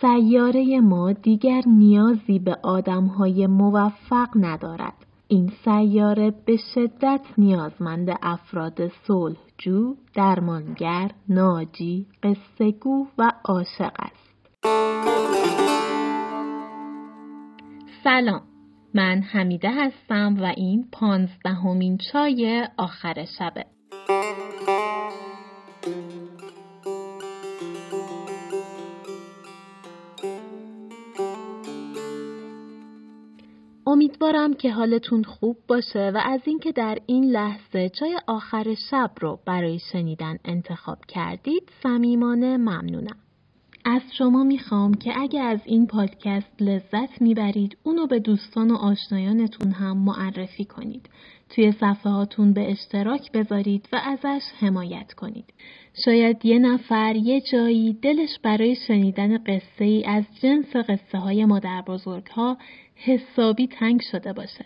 سیاره 0.00 0.80
ما 0.80 1.12
دیگر 1.12 1.62
نیازی 1.66 2.38
به 2.38 2.56
آدمهای 2.62 3.46
موفق 3.46 4.28
ندارد. 4.34 4.94
این 5.28 5.52
سیاره 5.64 6.34
به 6.46 6.56
شدت 6.74 7.20
نیازمند 7.38 8.18
افراد 8.22 8.88
صلحجو، 8.88 9.94
درمانگر، 10.14 11.10
ناجی، 11.28 12.06
قصهگو 12.22 13.06
و 13.18 13.32
عاشق 13.44 13.92
است. 13.98 14.64
سلام 18.04 18.42
من 18.94 19.22
حمیده 19.22 19.70
هستم 19.70 20.36
و 20.40 20.44
این 20.56 20.88
پانزدهمین 20.92 21.98
چای 22.12 22.68
آخر 22.76 23.24
شبه 23.38 23.64
امیدوارم 33.90 34.54
که 34.54 34.72
حالتون 34.72 35.22
خوب 35.22 35.56
باشه 35.68 36.10
و 36.14 36.20
از 36.24 36.40
اینکه 36.44 36.72
در 36.72 36.98
این 37.06 37.24
لحظه 37.24 37.88
چای 37.88 38.18
آخر 38.26 38.74
شب 38.90 39.10
رو 39.20 39.38
برای 39.46 39.78
شنیدن 39.92 40.38
انتخاب 40.44 40.98
کردید 41.08 41.70
صمیمانه 41.82 42.56
ممنونم. 42.56 43.16
از 43.84 44.02
شما 44.18 44.44
می‌خوام 44.44 44.94
که 44.94 45.12
اگه 45.20 45.40
از 45.40 45.60
این 45.64 45.86
پادکست 45.86 46.62
لذت 46.62 47.22
می‌برید 47.22 47.76
اونو 47.82 48.06
به 48.06 48.18
دوستان 48.18 48.70
و 48.70 48.74
آشنایانتون 48.74 49.72
هم 49.72 49.98
معرفی 49.98 50.64
کنید. 50.64 51.10
توی 51.48 51.72
صفحه 51.72 52.12
هاتون 52.12 52.52
به 52.52 52.70
اشتراک 52.70 53.32
بذارید 53.32 53.88
و 53.92 54.00
ازش 54.04 54.42
حمایت 54.60 55.12
کنید. 55.12 55.44
شاید 56.04 56.46
یه 56.46 56.58
نفر 56.58 57.16
یه 57.16 57.40
جایی 57.52 57.92
دلش 57.92 58.38
برای 58.42 58.76
شنیدن 58.86 59.38
قصه 59.38 59.84
ای 59.84 60.04
از 60.04 60.24
جنس 60.42 60.76
قصه 60.76 61.18
های 61.18 61.44
مادر 61.44 61.82
بزرگ 61.82 62.26
ها 62.26 62.58
حسابی 62.94 63.66
تنگ 63.66 64.00
شده 64.12 64.32
باشه. 64.32 64.64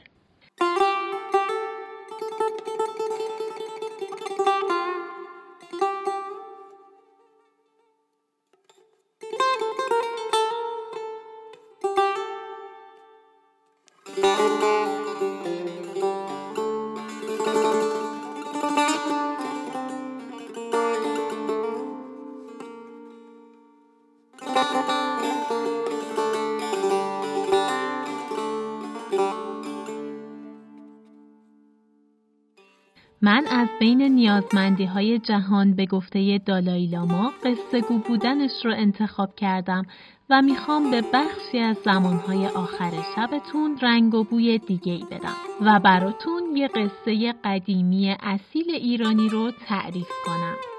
من 33.25 33.47
از 33.50 33.69
بین 33.80 34.03
نیازمندی 34.03 34.84
های 34.84 35.19
جهان 35.19 35.75
به 35.75 35.86
گفته 35.86 36.39
دالای 36.39 36.86
لاما 36.86 37.33
قصه 37.44 37.81
گو 37.81 37.98
بودنش 37.98 38.64
رو 38.64 38.75
انتخاب 38.77 39.34
کردم 39.36 39.86
و 40.31 40.42
می‌خوام 40.42 40.91
به 40.91 41.03
بخشی 41.12 41.58
از 41.58 41.77
زمانهای 41.84 42.47
آخر 42.47 42.91
شبتون 43.16 43.78
رنگ 43.83 44.14
و 44.14 44.25
بوی 44.25 44.58
دیگه 44.58 44.92
ای 44.92 45.05
بدم 45.11 45.36
و 45.61 45.81
براتون 45.81 46.56
یه 46.56 46.69
قصه 46.69 47.34
قدیمی 47.44 48.16
اصیل 48.22 48.70
ایرانی 48.70 49.28
رو 49.28 49.50
تعریف 49.66 50.11
کنم. 50.27 50.73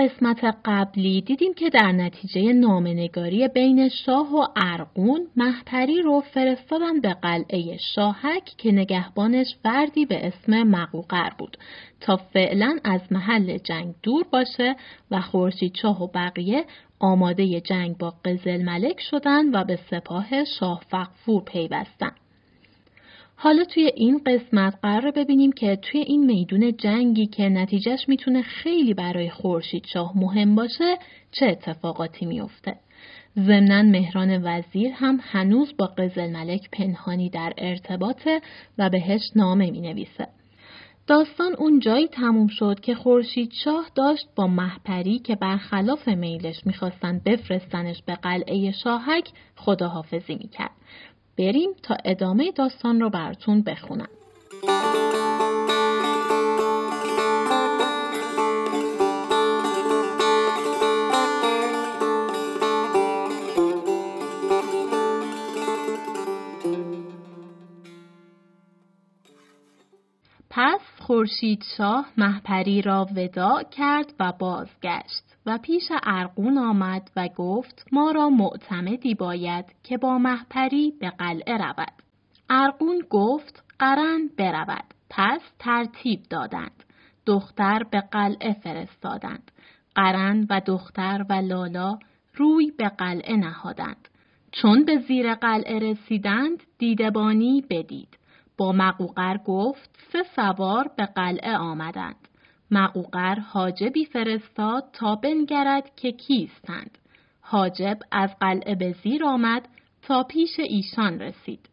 قسمت 0.00 0.56
قبلی 0.64 1.20
دیدیم 1.20 1.54
که 1.54 1.70
در 1.70 1.92
نتیجه 1.92 2.52
نامنگاری 2.52 3.48
بین 3.48 3.88
شاه 3.88 4.34
و 4.34 4.46
ارقون 4.56 5.26
محپری 5.36 6.02
رو 6.02 6.20
فرستادن 6.20 7.00
به 7.00 7.14
قلعه 7.14 7.76
شاهک 7.94 8.44
که 8.44 8.72
نگهبانش 8.72 9.46
فردی 9.62 10.06
به 10.06 10.26
اسم 10.26 10.62
مقوقر 10.62 11.30
بود 11.38 11.56
تا 12.00 12.16
فعلا 12.16 12.78
از 12.84 13.00
محل 13.10 13.58
جنگ 13.58 13.94
دور 14.02 14.24
باشه 14.32 14.76
و 15.10 15.20
خورشید 15.20 15.72
چاه 15.72 16.02
و 16.02 16.06
بقیه 16.14 16.64
آماده 16.98 17.60
جنگ 17.60 17.98
با 17.98 18.14
قزل 18.24 18.62
ملک 18.62 19.00
شدن 19.00 19.54
و 19.54 19.64
به 19.64 19.78
سپاه 19.90 20.44
شاه 20.44 20.82
فقفور 20.90 21.42
پیوستن. 21.44 22.12
حالا 23.42 23.64
توی 23.64 23.90
این 23.96 24.20
قسمت 24.26 24.78
قرار 24.82 25.10
ببینیم 25.10 25.52
که 25.52 25.76
توی 25.76 26.00
این 26.00 26.26
میدون 26.26 26.76
جنگی 26.76 27.26
که 27.26 27.48
نتیجهش 27.48 28.08
می‌تونه 28.08 28.42
خیلی 28.42 28.94
برای 28.94 29.30
خورشید 29.30 29.86
شاه 29.86 30.12
مهم 30.18 30.54
باشه 30.54 30.98
چه 31.30 31.46
اتفاقاتی 31.46 32.26
میفته. 32.26 32.76
ضمنا 33.38 33.82
مهران 33.82 34.40
وزیر 34.44 34.90
هم 34.92 35.18
هنوز 35.22 35.74
با 35.78 35.86
قزل 35.86 36.30
ملک 36.30 36.70
پنهانی 36.72 37.30
در 37.30 37.52
ارتباطه 37.58 38.40
و 38.78 38.90
بهش 38.90 39.22
نامه 39.36 39.70
می 39.70 39.80
نویسه. 39.80 40.28
داستان 41.06 41.54
اون 41.54 41.80
جایی 41.80 42.08
تموم 42.08 42.46
شد 42.46 42.80
که 42.80 42.94
خورشید 42.94 43.52
شاه 43.52 43.90
داشت 43.94 44.26
با 44.36 44.46
محپری 44.46 45.18
که 45.18 45.36
برخلاف 45.36 46.08
میلش 46.08 46.66
می‌خواستن 46.66 47.20
بفرستنش 47.26 48.02
به 48.02 48.14
قلعه 48.14 48.70
شاهک 48.70 49.28
خداحافظی 49.56 50.34
می‌کرد 50.34 50.70
بریم 51.38 51.70
تا 51.82 51.96
ادامه 52.04 52.52
داستان 52.52 53.00
رو 53.00 53.10
براتون 53.10 53.62
بخونم. 53.62 54.08
خورشید 71.20 71.64
شاه 71.76 72.06
محپری 72.16 72.82
را 72.82 73.06
ودا 73.16 73.62
کرد 73.62 74.14
و 74.20 74.32
بازگشت. 74.38 75.24
و 75.46 75.58
پیش 75.58 75.82
ارقون 76.02 76.58
آمد 76.58 77.10
و 77.16 77.28
گفت 77.36 77.86
ما 77.92 78.10
را 78.10 78.30
معتمدی 78.30 79.14
باید 79.14 79.64
که 79.82 79.98
با 79.98 80.18
محپری 80.18 80.92
به 81.00 81.10
قلعه 81.10 81.56
رود. 81.56 81.92
ارقون 82.50 83.02
گفت 83.10 83.64
قرن 83.78 84.30
برود. 84.38 84.84
پس 85.10 85.40
ترتیب 85.58 86.22
دادند. 86.30 86.84
دختر 87.26 87.82
به 87.90 88.00
قلعه 88.00 88.52
فرستادند. 88.52 89.50
قرن 89.94 90.46
و 90.50 90.60
دختر 90.66 91.26
و 91.30 91.32
لالا 91.32 91.98
روی 92.34 92.72
به 92.78 92.88
قلعه 92.88 93.36
نهادند. 93.36 94.08
چون 94.52 94.84
به 94.84 94.98
زیر 95.08 95.34
قلعه 95.34 95.78
رسیدند 95.78 96.62
دیدبانی 96.78 97.64
بدید. 97.70 98.19
با 98.60 98.72
مقوقر 98.72 99.36
گفت 99.36 99.90
سه 100.12 100.22
سوار 100.36 100.90
به 100.96 101.06
قلعه 101.06 101.56
آمدند. 101.56 102.28
مقوقر 102.70 103.34
حاجبی 103.34 104.04
فرستاد 104.04 104.84
تا 104.92 105.16
بنگرد 105.16 105.96
که 105.96 106.12
کیستند. 106.12 106.98
حاجب 107.40 107.98
از 108.12 108.30
قلعه 108.40 108.74
به 108.74 108.94
زیر 109.02 109.24
آمد 109.24 109.68
تا 110.02 110.22
پیش 110.22 110.50
ایشان 110.58 111.18
رسید. 111.18 111.68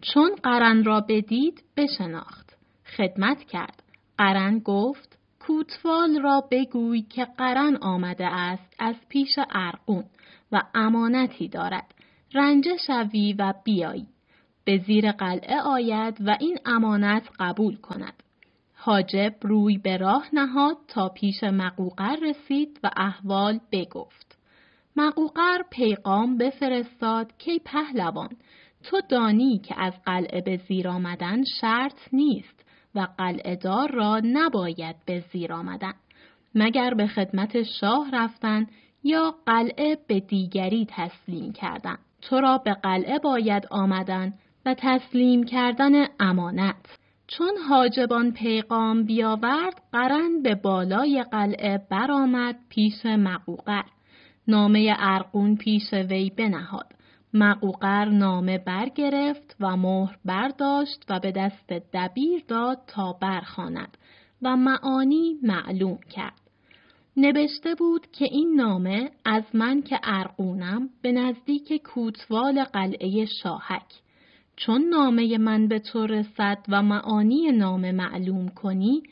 چون 0.00 0.30
قرن 0.42 0.84
را 0.84 1.00
بدید 1.00 1.62
بشناخت. 1.76 2.56
خدمت 2.96 3.44
کرد. 3.44 3.82
قرن 4.18 4.58
گفت 4.58 5.18
کوتوال 5.40 6.22
را 6.22 6.44
بگوی 6.50 7.02
که 7.02 7.24
قرن 7.24 7.76
آمده 7.76 8.26
است 8.26 8.76
از 8.78 8.96
پیش 9.08 9.38
ارقون 9.50 10.04
و 10.52 10.62
امانتی 10.74 11.48
دارد. 11.48 11.94
رنجه 12.34 12.76
شوی 12.86 13.32
و 13.32 13.54
بیایی. 13.64 14.11
به 14.64 14.78
زیر 14.78 15.12
قلعه 15.12 15.60
آید 15.60 16.16
و 16.20 16.36
این 16.40 16.58
امانت 16.66 17.28
قبول 17.38 17.76
کند. 17.76 18.22
حاجب 18.74 19.34
روی 19.42 19.78
به 19.78 19.96
راه 19.96 20.28
نهاد 20.32 20.76
تا 20.88 21.08
پیش 21.08 21.44
مقوقر 21.44 22.16
رسید 22.22 22.80
و 22.82 22.90
احوال 22.96 23.60
بگفت. 23.72 24.38
مقوقر 24.96 25.62
پیغام 25.70 26.38
بفرستاد 26.38 27.32
که 27.38 27.60
پهلوان 27.64 28.28
تو 28.82 29.00
دانی 29.08 29.58
که 29.58 29.74
از 29.80 29.92
قلعه 30.06 30.40
به 30.40 30.56
زیر 30.56 30.88
آمدن 30.88 31.44
شرط 31.60 31.98
نیست 32.12 32.64
و 32.94 33.06
قلعه 33.18 33.56
دار 33.56 33.90
را 33.90 34.20
نباید 34.24 34.96
به 35.06 35.24
زیر 35.32 35.52
آمدن 35.52 35.94
مگر 36.54 36.94
به 36.94 37.06
خدمت 37.06 37.62
شاه 37.62 38.10
رفتن 38.12 38.66
یا 39.04 39.34
قلعه 39.46 39.98
به 40.06 40.20
دیگری 40.20 40.86
تسلیم 40.90 41.52
کردن 41.52 41.98
تو 42.22 42.40
را 42.40 42.58
به 42.58 42.74
قلعه 42.74 43.18
باید 43.18 43.66
آمدن 43.70 44.34
و 44.66 44.74
تسلیم 44.78 45.44
کردن 45.44 46.06
امانت. 46.20 46.98
چون 47.26 47.56
حاجبان 47.68 48.32
پیغام 48.32 49.04
بیاورد 49.04 49.82
قرن 49.92 50.42
به 50.42 50.54
بالای 50.54 51.24
قلعه 51.32 51.86
برآمد 51.90 52.56
پیش 52.68 53.06
مقوقر. 53.06 53.84
نامه 54.48 54.94
ارقون 54.98 55.56
پیش 55.56 55.92
وی 55.92 56.30
بنهاد. 56.30 56.92
مقوقر 57.34 58.04
نامه 58.04 58.58
برگرفت 58.58 59.56
و 59.60 59.76
مهر 59.76 60.16
برداشت 60.24 61.04
و 61.08 61.20
به 61.20 61.32
دست 61.32 61.72
دبیر 61.92 62.44
داد 62.48 62.78
تا 62.86 63.12
برخاند 63.12 63.98
و 64.42 64.56
معانی 64.56 65.38
معلوم 65.42 65.98
کرد. 66.10 66.40
نوشته 67.16 67.74
بود 67.74 68.06
که 68.12 68.24
این 68.24 68.54
نامه 68.56 69.10
از 69.24 69.42
من 69.54 69.82
که 69.82 70.00
ارقونم 70.02 70.90
به 71.02 71.12
نزدیک 71.12 71.82
کوتوال 71.82 72.64
قلعه 72.64 73.26
شاهک. 73.42 74.01
چون 74.56 74.82
نامه 74.82 75.38
من 75.38 75.68
به 75.68 75.78
تو 75.78 76.06
رسد 76.06 76.58
و 76.68 76.82
معانی 76.82 77.52
نامه 77.52 77.92
معلوم 77.92 78.48
کنی 78.48 79.02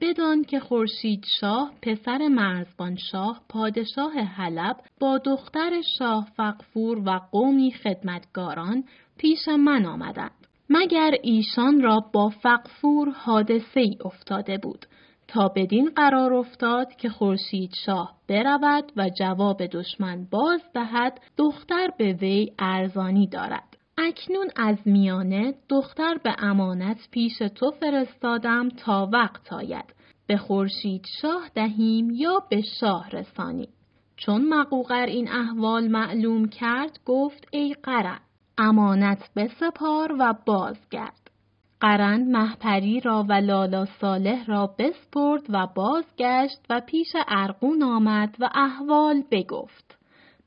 بدان 0.00 0.44
که 0.44 0.60
خورشید 0.60 1.24
شاه 1.40 1.72
پسر 1.82 2.28
مرزبان 2.28 2.96
شاه 2.96 3.40
پادشاه 3.48 4.12
حلب 4.12 4.76
با 5.00 5.18
دختر 5.18 5.82
شاه 5.98 6.28
فقفور 6.36 6.98
و 6.98 7.20
قومی 7.32 7.72
خدمتگاران 7.72 8.84
پیش 9.18 9.48
من 9.48 9.86
آمدند. 9.86 10.30
مگر 10.70 11.14
ایشان 11.22 11.82
را 11.82 12.00
با 12.12 12.28
فقفور 12.28 13.10
حادثه 13.10 13.80
ای 13.80 13.96
افتاده 14.04 14.58
بود 14.58 14.86
تا 15.28 15.48
بدین 15.56 15.90
قرار 15.96 16.34
افتاد 16.34 16.96
که 16.96 17.08
خورشید 17.08 17.70
شاه 17.84 18.14
برود 18.28 18.92
و 18.96 19.10
جواب 19.18 19.66
دشمن 19.66 20.26
باز 20.30 20.60
دهد 20.74 21.20
دختر 21.36 21.88
به 21.98 22.12
وی 22.12 22.52
ارزانی 22.58 23.26
دارد. 23.26 23.67
اکنون 23.98 24.50
از 24.56 24.76
میانه 24.84 25.54
دختر 25.68 26.18
به 26.24 26.34
امانت 26.38 27.08
پیش 27.10 27.38
تو 27.38 27.70
فرستادم 27.70 28.68
تا 28.68 29.08
وقت 29.12 29.52
آید. 29.52 29.94
به 30.26 30.36
خورشید 30.36 31.06
شاه 31.22 31.50
دهیم 31.54 32.10
یا 32.10 32.42
به 32.50 32.62
شاه 32.80 33.10
رسانیم 33.10 33.68
چون 34.16 34.48
مقوقر 34.48 35.06
این 35.06 35.28
احوال 35.28 35.88
معلوم 35.88 36.48
کرد 36.48 37.00
گفت 37.04 37.48
ای 37.50 37.74
قرن 37.82 38.20
امانت 38.58 39.30
بسپار 39.36 40.16
و 40.18 40.34
بازگرد. 40.46 41.30
قرن 41.80 42.22
محپری 42.22 43.00
را 43.00 43.26
و 43.28 43.32
لالا 43.32 43.84
صالح 44.00 44.46
را 44.46 44.74
بسپرد 44.78 45.42
و 45.48 45.66
بازگشت 45.74 46.60
و 46.70 46.80
پیش 46.86 47.12
ارقون 47.28 47.82
آمد 47.82 48.36
و 48.38 48.50
احوال 48.54 49.22
بگفت. 49.30 49.87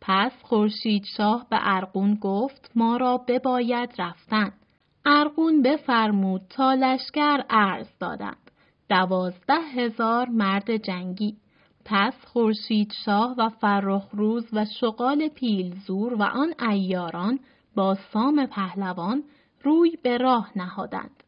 پس 0.01 0.31
خورشید 0.41 1.03
شاه 1.17 1.45
به 1.49 1.57
ارقون 1.59 2.15
گفت 2.15 2.71
ما 2.75 2.97
را 2.97 3.17
بباید 3.17 3.89
رفتن 3.97 4.53
ارقون 5.05 5.61
بفرمود 5.61 6.41
تا 6.49 6.73
لشکر 6.73 7.43
عرض 7.49 7.87
دادند 7.99 8.51
دوازده 8.89 9.61
هزار 9.75 10.29
مرد 10.29 10.77
جنگی 10.77 11.37
پس 11.85 12.13
خورشید 12.25 12.93
شاه 13.05 13.35
و 13.37 13.49
فرخ 13.49 14.07
روز 14.11 14.47
و 14.53 14.65
شغال 14.65 15.27
پیلزور 15.27 16.13
و 16.13 16.23
آن 16.23 16.53
ایاران 16.69 17.39
با 17.75 17.97
سام 18.13 18.45
پهلوان 18.45 19.23
روی 19.63 19.97
به 20.03 20.17
راه 20.17 20.51
نهادند. 20.55 21.23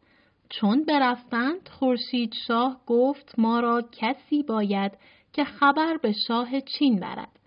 چون 0.49 0.83
برفتند 0.83 1.69
خورشید 1.69 2.33
شاه 2.47 2.81
گفت 2.87 3.33
ما 3.37 3.59
را 3.59 3.81
کسی 3.91 4.43
باید 4.43 4.91
که 5.33 5.43
خبر 5.43 5.97
به 6.01 6.13
شاه 6.27 6.61
چین 6.61 6.99
برد. 6.99 7.39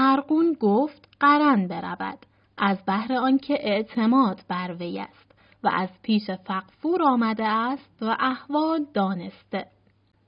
ارقون 0.00 0.56
گفت 0.60 1.08
قرن 1.20 1.68
برود. 1.68 2.18
از 2.58 2.84
بهر 2.86 3.12
آنکه 3.12 3.54
اعتماد 3.60 4.40
بر 4.48 4.76
وی 4.80 4.98
است 4.98 5.34
و 5.62 5.70
از 5.74 5.88
پیش 6.02 6.30
فقفور 6.30 7.02
آمده 7.02 7.46
است 7.46 8.02
و 8.02 8.16
احوال 8.20 8.86
دانسته. 8.94 9.66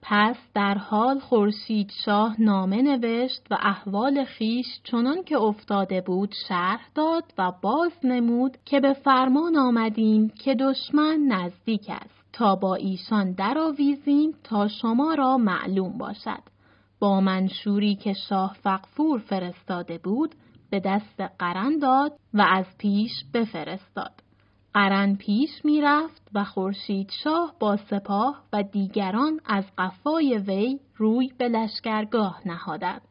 پس 0.02 0.36
در 0.54 0.74
حال 0.74 1.18
خورشید 1.18 1.92
شاه 2.04 2.40
نامه 2.40 2.82
نوشت 2.82 3.46
و 3.50 3.56
احوال 3.60 4.24
خیش 4.24 4.66
چنان 4.84 5.22
که 5.22 5.36
افتاده 5.36 6.00
بود 6.00 6.34
شرح 6.48 6.88
داد 6.94 7.24
و 7.38 7.52
باز 7.62 7.92
نمود 8.04 8.56
که 8.64 8.80
به 8.80 8.92
فرمان 8.92 9.56
آمدیم 9.56 10.28
که 10.28 10.54
دشمن 10.54 11.18
نزدیک 11.28 11.86
است. 11.88 12.20
تا 12.32 12.56
با 12.56 12.74
ایشان 12.74 13.32
درآویزیم 13.32 14.34
تا 14.44 14.68
شما 14.68 15.14
را 15.14 15.36
معلوم 15.36 15.98
باشد. 15.98 16.49
با 17.00 17.20
منشوری 17.20 17.94
که 17.94 18.12
شاه 18.12 18.56
فقفور 18.62 19.18
فرستاده 19.18 19.98
بود 19.98 20.34
به 20.70 20.80
دست 20.80 21.20
قرن 21.38 21.78
داد 21.78 22.12
و 22.34 22.46
از 22.48 22.66
پیش 22.78 23.12
بفرستاد 23.34 24.12
قرن 24.74 25.16
پیش 25.16 25.64
می 25.64 25.80
رفت 25.80 26.28
و 26.34 26.44
خورشید 26.44 27.10
شاه 27.24 27.54
با 27.60 27.76
سپاه 27.76 28.42
و 28.52 28.62
دیگران 28.62 29.40
از 29.44 29.64
قفای 29.78 30.38
وی 30.38 30.78
روی 30.96 31.32
به 31.38 31.48
لشکرگاه 31.48 32.40
نهادند. 32.46 33.09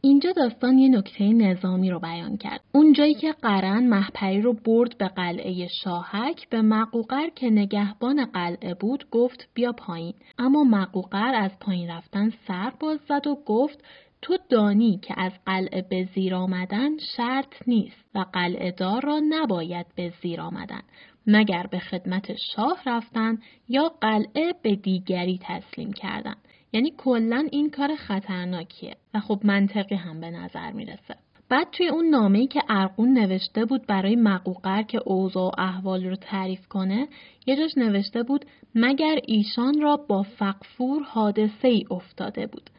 اینجا 0.00 0.32
داستان 0.32 0.78
یه 0.78 0.88
نکته 0.88 1.24
نظامی 1.24 1.90
رو 1.90 2.00
بیان 2.00 2.36
کرد. 2.36 2.60
اون 2.72 2.92
جایی 2.92 3.14
که 3.14 3.32
قرن 3.32 3.86
محپری 3.86 4.40
رو 4.40 4.52
برد 4.52 4.98
به 4.98 5.08
قلعه 5.08 5.68
شاهک 5.84 6.48
به 6.48 6.62
مقوقر 6.62 7.28
که 7.28 7.50
نگهبان 7.50 8.24
قلعه 8.24 8.74
بود 8.74 9.10
گفت 9.10 9.48
بیا 9.54 9.72
پایین. 9.72 10.14
اما 10.38 10.64
مقوقر 10.64 11.34
از 11.34 11.50
پایین 11.60 11.90
رفتن 11.90 12.32
سر 12.48 12.72
باز 12.80 12.98
زد 13.08 13.26
و 13.26 13.34
گفت 13.46 13.84
تو 14.22 14.36
دانی 14.48 14.98
که 15.02 15.14
از 15.16 15.32
قلعه 15.46 15.82
به 15.82 16.08
زیر 16.14 16.34
آمدن 16.34 16.90
شرط 17.16 17.54
نیست 17.66 18.04
و 18.14 18.24
قلعه 18.32 18.70
دار 18.70 19.02
را 19.02 19.20
نباید 19.28 19.86
به 19.94 20.12
زیر 20.22 20.40
آمدن 20.40 20.82
مگر 21.26 21.66
به 21.70 21.78
خدمت 21.78 22.36
شاه 22.54 22.82
رفتن 22.86 23.38
یا 23.68 23.88
قلعه 24.00 24.54
به 24.62 24.76
دیگری 24.76 25.40
تسلیم 25.42 25.92
کردن 25.92 26.36
یعنی 26.72 26.92
کلا 26.96 27.48
این 27.52 27.70
کار 27.70 27.96
خطرناکیه 27.96 28.96
و 29.14 29.20
خب 29.20 29.40
منطقی 29.44 29.94
هم 29.94 30.20
به 30.20 30.30
نظر 30.30 30.72
می‌رسه. 30.72 31.16
بعد 31.48 31.70
توی 31.72 31.88
اون 31.88 32.06
نامه‌ای 32.06 32.46
که 32.46 32.60
ارقون 32.68 33.18
نوشته 33.18 33.64
بود 33.64 33.86
برای 33.86 34.16
مقوقر 34.16 34.82
که 34.82 35.00
اوضاع 35.04 35.46
و 35.46 35.60
احوال 35.60 36.04
رو 36.04 36.16
تعریف 36.16 36.68
کنه 36.68 37.08
یه 37.46 37.56
جاش 37.56 37.70
نوشته 37.76 38.22
بود 38.22 38.44
مگر 38.74 39.18
ایشان 39.26 39.80
را 39.80 39.96
با 39.96 40.22
فقفور 40.22 41.02
حادثه 41.02 41.68
ای 41.68 41.84
افتاده 41.90 42.46
بود. 42.46 42.70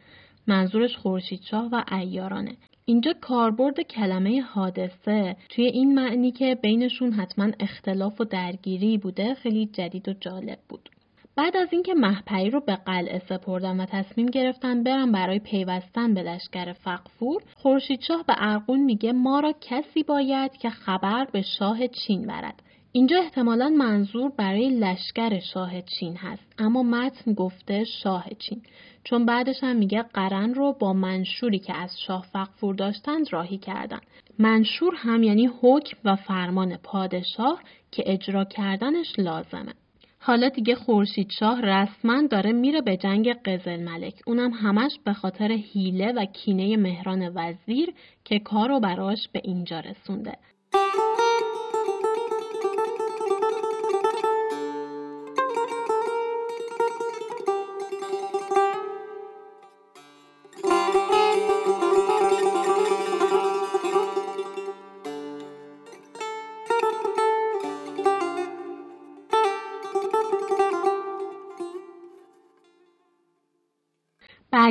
منظورش 0.46 0.96
خورشیدشاه 0.96 1.68
و 1.72 1.84
ایارانه 1.92 2.56
اینجا 2.84 3.12
کاربرد 3.20 3.80
کلمه 3.80 4.40
حادثه 4.40 5.36
توی 5.48 5.64
این 5.64 5.94
معنی 5.94 6.32
که 6.32 6.54
بینشون 6.62 7.12
حتما 7.12 7.50
اختلاف 7.60 8.20
و 8.20 8.24
درگیری 8.24 8.98
بوده 8.98 9.34
خیلی 9.34 9.66
جدید 9.66 10.08
و 10.08 10.12
جالب 10.12 10.58
بود. 10.68 10.88
بعد 11.36 11.56
از 11.56 11.68
اینکه 11.72 11.94
محپری 11.94 12.50
رو 12.50 12.60
به 12.60 12.76
قلعه 12.76 13.22
سپردن 13.28 13.80
و 13.80 13.86
تصمیم 13.86 14.26
گرفتن 14.26 14.82
برن 14.82 15.12
برای 15.12 15.38
پیوستن 15.38 16.14
به 16.14 16.22
لشکر 16.22 16.72
فقفور 16.72 17.42
خورشیدشاه 17.54 18.24
به 18.26 18.34
ارقون 18.36 18.80
میگه 18.80 19.12
ما 19.12 19.40
را 19.40 19.54
کسی 19.60 20.02
باید 20.02 20.52
که 20.52 20.70
خبر 20.70 21.24
به 21.32 21.42
شاه 21.42 21.86
چین 21.86 22.26
برد. 22.26 22.62
اینجا 22.92 23.18
احتمالا 23.18 23.68
منظور 23.68 24.32
برای 24.36 24.70
لشکر 24.70 25.40
شاه 25.40 25.82
چین 25.82 26.16
هست 26.16 26.54
اما 26.58 26.82
متن 26.82 27.32
گفته 27.32 27.84
شاه 27.84 28.24
چین. 28.38 28.62
چون 29.04 29.26
بعدش 29.26 29.56
هم 29.62 29.76
میگه 29.76 30.02
قرن 30.02 30.54
رو 30.54 30.72
با 30.72 30.92
منشوری 30.92 31.58
که 31.58 31.76
از 31.76 32.00
شاه 32.06 32.26
فقفور 32.32 32.74
داشتند 32.74 33.32
راهی 33.32 33.58
کردن. 33.58 34.00
منشور 34.38 34.94
هم 34.96 35.22
یعنی 35.22 35.50
حکم 35.62 35.98
و 36.04 36.16
فرمان 36.16 36.76
پادشاه 36.76 37.60
که 37.90 38.02
اجرا 38.06 38.44
کردنش 38.44 39.18
لازمه. 39.18 39.74
حالا 40.22 40.48
دیگه 40.48 40.74
خورشید 40.74 41.30
شاه 41.30 41.60
رسما 41.60 42.22
داره 42.30 42.52
میره 42.52 42.80
به 42.80 42.96
جنگ 42.96 43.32
قزل 43.32 43.82
ملک. 43.82 44.14
اونم 44.26 44.50
همش 44.52 44.98
به 45.04 45.12
خاطر 45.12 45.52
حیله 45.52 46.12
و 46.12 46.24
کینه 46.24 46.76
مهران 46.76 47.32
وزیر 47.34 47.94
که 48.24 48.38
کارو 48.38 48.80
براش 48.80 49.28
به 49.32 49.40
اینجا 49.44 49.80
رسونده. 49.80 50.36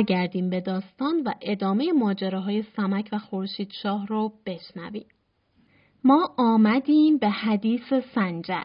برگردیم 0.00 0.50
به 0.50 0.60
داستان 0.60 1.22
و 1.26 1.32
ادامه 1.40 1.92
ماجراهای 1.92 2.62
سمک 2.62 3.08
و 3.12 3.18
خورشید 3.18 3.72
شاه 3.82 4.06
رو 4.06 4.32
بشنویم. 4.46 5.06
ما 6.04 6.34
آمدیم 6.38 7.18
به 7.18 7.28
حدیث 7.28 7.92
سنجر. 8.14 8.64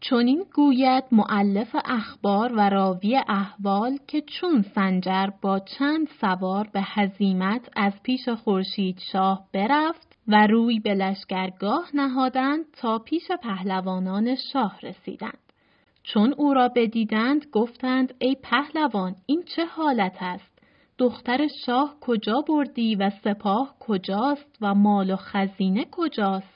چونین 0.00 0.44
گوید 0.54 1.04
معلف 1.12 1.76
اخبار 1.84 2.52
و 2.52 2.60
راوی 2.60 3.16
احوال 3.28 3.98
که 4.08 4.20
چون 4.20 4.64
سنجر 4.74 5.26
با 5.42 5.58
چند 5.58 6.08
سوار 6.20 6.68
به 6.72 6.80
هزیمت 6.82 7.68
از 7.76 7.92
پیش 8.02 8.28
خورشید 8.28 8.98
شاه 9.12 9.48
برفت 9.52 10.18
و 10.28 10.46
روی 10.46 10.80
به 10.80 10.94
لشکرگاه 10.94 11.90
نهادند 11.94 12.64
تا 12.72 12.98
پیش 12.98 13.28
پهلوانان 13.42 14.36
شاه 14.52 14.80
رسیدند. 14.82 15.38
چون 16.02 16.34
او 16.36 16.54
را 16.54 16.68
بدیدند 16.68 17.46
گفتند 17.52 18.14
ای 18.18 18.36
پهلوان 18.42 19.14
این 19.26 19.42
چه 19.56 19.64
حالت 19.64 20.16
است؟ 20.20 20.53
دختر 20.98 21.48
شاه 21.66 21.96
کجا 22.00 22.40
بردی 22.48 22.96
و 22.96 23.10
سپاه 23.10 23.74
کجاست 23.80 24.58
و 24.60 24.74
مال 24.74 25.10
و 25.10 25.16
خزینه 25.16 25.86
کجاست؟ 25.90 26.54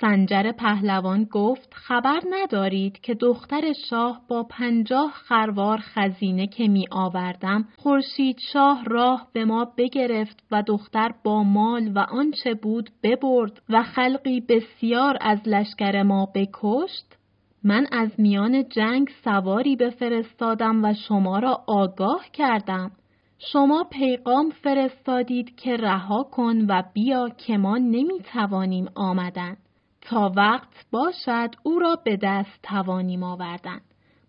سنجر 0.00 0.52
پهلوان 0.52 1.24
گفت 1.24 1.74
خبر 1.74 2.20
ندارید 2.30 3.00
که 3.00 3.14
دختر 3.14 3.72
شاه 3.90 4.20
با 4.28 4.42
پنجاه 4.42 5.10
خروار 5.10 5.78
خزینه 5.78 6.46
که 6.46 6.68
می 6.68 6.86
آوردم 6.90 7.68
خورشید 7.76 8.38
شاه 8.52 8.84
راه 8.84 9.28
به 9.32 9.44
ما 9.44 9.72
بگرفت 9.76 10.42
و 10.50 10.62
دختر 10.62 11.14
با 11.24 11.42
مال 11.42 11.92
و 11.94 11.98
آنچه 11.98 12.54
بود 12.54 12.90
ببرد 13.02 13.62
و 13.68 13.82
خلقی 13.82 14.40
بسیار 14.40 15.18
از 15.20 15.38
لشکر 15.46 16.02
ما 16.02 16.28
بکشت؟ 16.34 17.16
من 17.64 17.86
از 17.92 18.10
میان 18.18 18.68
جنگ 18.68 19.08
سواری 19.24 19.76
بفرستادم 19.76 20.84
و 20.84 20.94
شما 21.08 21.38
را 21.38 21.64
آگاه 21.66 22.24
کردم. 22.32 22.90
شما 23.50 23.84
پیغام 23.90 24.50
فرستادید 24.50 25.56
که 25.56 25.76
رها 25.76 26.22
کن 26.22 26.66
و 26.68 26.82
بیا 26.94 27.28
که 27.28 27.56
ما 27.56 27.78
نمی 27.78 28.20
توانیم 28.32 28.88
آمدن. 28.94 29.56
تا 30.00 30.32
وقت 30.36 30.86
باشد 30.90 31.50
او 31.62 31.78
را 31.78 31.96
به 32.04 32.18
دست 32.22 32.60
توانیم 32.62 33.22
آوردن. 33.22 33.80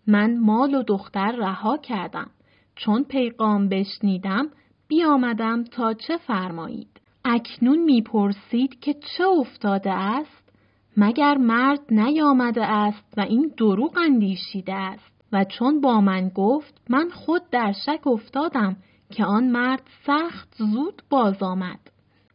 من 0.06 0.38
مال 0.38 0.74
و 0.74 0.82
دختر 0.82 1.32
رها 1.32 1.76
کردم. 1.76 2.30
چون 2.76 3.04
پیغام 3.04 3.68
بشنیدم 3.68 4.48
بیامدم 4.88 5.64
تا 5.64 5.94
چه 5.94 6.16
فرمایید. 6.16 7.00
اکنون 7.24 7.78
می‌پرسید 7.78 8.80
که 8.80 8.94
چه 8.94 9.24
افتاده 9.24 9.92
است؟ 9.92 10.52
مگر 10.96 11.34
مرد 11.34 11.80
نیامده 11.90 12.64
است 12.66 13.14
و 13.16 13.20
این 13.20 13.52
دروغ 13.58 13.98
اندیشیده 13.98 14.74
است 14.74 15.12
و 15.32 15.44
چون 15.44 15.80
با 15.80 16.00
من 16.00 16.28
گفت 16.28 16.80
من 16.88 17.10
خود 17.10 17.42
در 17.50 17.72
شک 17.86 18.06
افتادم 18.06 18.76
که 19.10 19.24
آن 19.24 19.44
مرد 19.44 19.82
سخت 20.06 20.54
زود 20.58 21.02
باز 21.10 21.42
آمد. 21.42 21.80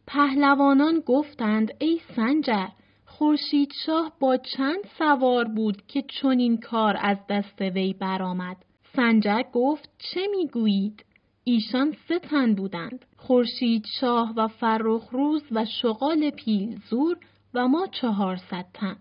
پهلوانان 0.06 1.00
گفتند 1.06 1.70
ای 1.78 2.00
سنجر 2.16 2.68
خورشید 3.04 3.72
شاه 3.86 4.12
با 4.20 4.36
چند 4.36 4.80
سوار 4.98 5.44
بود 5.44 5.86
که 5.86 6.02
چنین 6.02 6.56
کار 6.56 6.96
از 7.00 7.18
دست 7.28 7.60
وی 7.60 7.92
برآمد. 7.92 8.56
سنجر 8.96 9.42
گفت 9.52 9.90
چه 9.98 10.20
می‌گویید؟ 10.36 11.04
ایشان 11.44 11.96
سه 12.08 12.18
تن 12.18 12.54
بودند. 12.54 13.04
خورشید 13.16 13.86
شاه 14.00 14.32
و 14.36 14.48
فرخ 14.48 15.08
روز 15.12 15.42
و 15.50 15.64
شغال 15.82 16.30
پیلزور 16.30 17.16
و 17.54 17.68
ما 17.68 17.86
چهارصد 17.86 18.66
تن. 18.74 18.96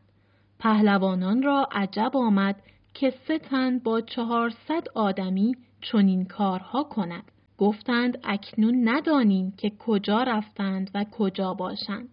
پهلوانان 0.60 1.44
را 1.44 1.68
عجب 1.72 2.12
آمد 2.14 2.62
که 2.94 3.14
سه 3.28 3.40
تن 3.40 3.80
با 3.80 4.02
چهارصد 4.02 4.88
آدمی 4.96 5.56
چنین 5.82 6.26
کارها 6.26 6.84
کند. 6.84 7.32
گفتند 7.60 8.18
اکنون 8.24 8.90
ندانیم 8.90 9.54
که 9.58 9.72
کجا 9.80 10.24
رفتند 10.24 10.92
و 10.94 11.06
کجا 11.12 11.54
باشند 11.54 12.10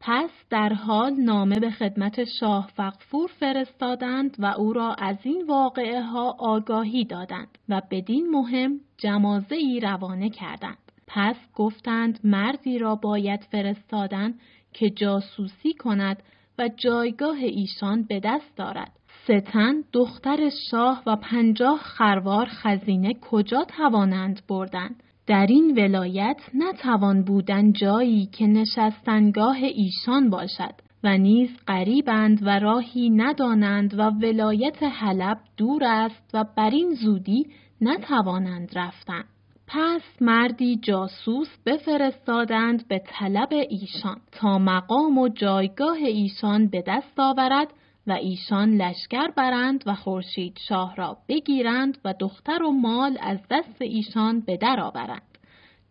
پس 0.00 0.30
در 0.50 0.72
حال 0.72 1.12
نامه 1.12 1.60
به 1.60 1.70
خدمت 1.70 2.24
شاه 2.40 2.70
فقفور 2.76 3.30
فرستادند 3.40 4.36
و 4.38 4.46
او 4.46 4.72
را 4.72 4.94
از 4.94 5.16
این 5.22 5.46
واقعه 5.46 6.02
ها 6.02 6.36
آگاهی 6.38 7.04
دادند 7.04 7.58
و 7.68 7.82
بدین 7.90 8.30
مهم 8.30 8.80
جمازه 8.98 9.54
ای 9.56 9.80
روانه 9.80 10.30
کردند. 10.30 10.78
پس 11.06 11.36
گفتند 11.54 12.20
مردی 12.24 12.78
را 12.78 12.94
باید 12.94 13.40
فرستادن 13.52 14.34
که 14.72 14.90
جاسوسی 14.90 15.74
کند 15.74 16.22
و 16.58 16.70
جایگاه 16.76 17.36
ایشان 17.36 18.02
به 18.02 18.20
دست 18.20 18.56
دارد. 18.56 18.92
ستن 19.24 19.74
دختر 19.92 20.50
شاه 20.70 21.02
و 21.06 21.16
پنجاه 21.16 21.78
خروار 21.78 22.46
خزینه 22.46 23.14
کجا 23.30 23.64
توانند 23.64 24.42
بردن 24.48 24.90
در 25.26 25.46
این 25.48 25.78
ولایت 25.78 26.36
نتوان 26.54 27.24
بودن 27.24 27.72
جایی 27.72 28.26
که 28.26 28.46
نشستنگاه 28.46 29.56
ایشان 29.56 30.30
باشد 30.30 30.74
و 31.04 31.18
نیز 31.18 31.50
قریبند 31.66 32.38
و 32.42 32.58
راهی 32.58 33.10
ندانند 33.10 33.94
و 33.98 34.02
ولایت 34.02 34.82
حلب 34.82 35.38
دور 35.56 35.84
است 35.84 36.30
و 36.34 36.44
بر 36.56 36.70
این 36.70 36.94
زودی 36.94 37.46
نتوانند 37.80 38.78
رفتن. 38.78 39.24
پس 39.66 40.02
مردی 40.20 40.76
جاسوس 40.76 41.48
بفرستادند 41.66 42.88
به 42.88 43.02
طلب 43.06 43.48
ایشان 43.52 44.16
تا 44.32 44.58
مقام 44.58 45.18
و 45.18 45.28
جایگاه 45.28 45.96
ایشان 45.96 46.68
به 46.68 46.84
دست 46.86 47.20
آورد 47.20 47.68
و 48.06 48.12
ایشان 48.12 48.70
لشکر 48.70 49.28
برند 49.28 49.84
و 49.86 49.94
خورشید 49.94 50.58
شاه 50.68 50.96
را 50.96 51.18
بگیرند 51.28 51.98
و 52.04 52.14
دختر 52.20 52.62
و 52.62 52.70
مال 52.70 53.18
از 53.20 53.38
دست 53.50 53.82
ایشان 53.82 54.40
به 54.40 54.56
در 54.56 54.80
آورند. 54.80 55.38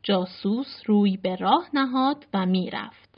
جاسوس 0.03 0.81
روی 0.85 1.17
به 1.17 1.35
راه 1.35 1.69
نهاد 1.73 2.25
و 2.33 2.45
می‌رفت. 2.45 3.13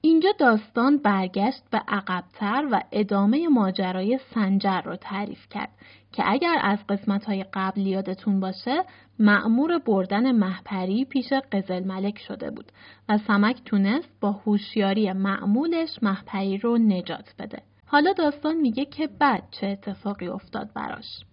اینجا 0.00 0.32
داستان 0.38 0.98
برگشت 0.98 1.62
به 1.70 1.78
عقبتر 1.88 2.68
و 2.72 2.82
ادامه 2.92 3.48
ماجرای 3.48 4.18
سنجر 4.34 4.80
رو 4.80 4.96
تعریف 4.96 5.48
کرد 5.50 5.70
که 6.12 6.22
اگر 6.26 6.58
از 6.62 6.78
قسمتهای 6.88 7.44
قبل 7.52 7.80
یادتون 7.80 8.40
باشه 8.40 8.84
معمور 9.18 9.78
بردن 9.78 10.32
محپری 10.32 11.04
پیش 11.04 11.32
قزل 11.52 11.84
ملک 11.84 12.18
شده 12.18 12.50
بود 12.50 12.72
و 13.08 13.18
سمک 13.18 13.64
تونست 13.64 14.20
با 14.20 14.32
هوشیاری 14.32 15.12
معمولش 15.12 16.02
محپری 16.02 16.58
رو 16.58 16.78
نجات 16.78 17.34
بده. 17.38 17.62
حالا 17.92 18.12
داستان 18.12 18.56
میگه 18.56 18.84
که 18.84 19.06
بعد 19.06 19.42
چه 19.50 19.66
اتفاقی 19.66 20.28
افتاد 20.28 20.70
براش. 20.74 21.24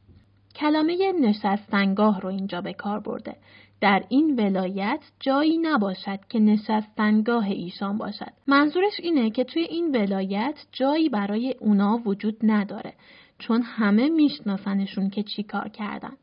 کلمه 0.56 1.12
نشستنگاه 1.22 2.22
رو 2.22 2.30
اینجا 2.30 2.62
به 2.62 2.74
کار 2.74 3.00
برده. 3.00 3.36
در 3.82 4.04
این 4.10 4.36
ولایت 4.40 5.00
جایی 5.20 5.58
نباشد 5.58 6.20
که 6.30 6.40
نشستنگاه 6.40 7.46
ایشان 7.46 7.98
باشد. 7.98 8.34
منظورش 8.48 9.00
اینه 9.00 9.30
که 9.30 9.44
توی 9.44 9.62
این 9.62 9.96
ولایت 9.96 10.66
جایی 10.72 11.10
برای 11.10 11.56
اونا 11.60 12.02
وجود 12.06 12.38
نداره 12.44 12.94
چون 13.40 13.62
همه 13.62 14.10
میشناسنشون 14.10 15.10
که 15.10 15.24
چی 15.24 15.44
کار 15.44 15.70
کردن. 15.70 16.14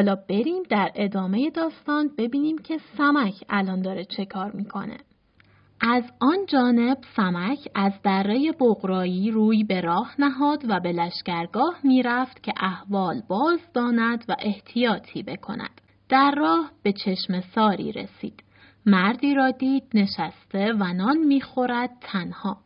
حالا 0.00 0.14
بریم 0.28 0.62
در 0.70 0.92
ادامه 0.94 1.50
داستان 1.50 2.10
ببینیم 2.18 2.58
که 2.58 2.78
سمک 2.96 3.34
الان 3.48 3.82
داره 3.82 4.04
چه 4.04 4.24
کار 4.24 4.52
می‌کنه. 4.52 4.96
از 5.80 6.04
آن 6.20 6.46
جانب 6.46 6.98
سمک 7.16 7.58
از 7.74 7.92
دره 8.02 8.52
بغرایی 8.60 9.30
روی 9.30 9.64
به 9.64 9.80
راه 9.80 10.14
نهاد 10.18 10.64
و 10.68 10.80
به 10.80 10.92
لشکرگاه 10.92 11.74
می‌رفت 11.84 12.42
که 12.42 12.52
احوال 12.56 13.22
باز 13.28 13.60
داند 13.74 14.24
و 14.28 14.36
احتیاطی 14.38 15.22
بکند. 15.22 15.80
در 16.08 16.34
راه 16.36 16.70
به 16.82 16.92
چشم 16.92 17.40
ساری 17.40 17.92
رسید. 17.92 18.42
مردی 18.86 19.34
را 19.34 19.50
دید 19.50 19.84
نشسته 19.94 20.72
و 20.72 20.92
نان 20.92 21.18
می‌خورد 21.18 21.90
تنها. 22.00 22.56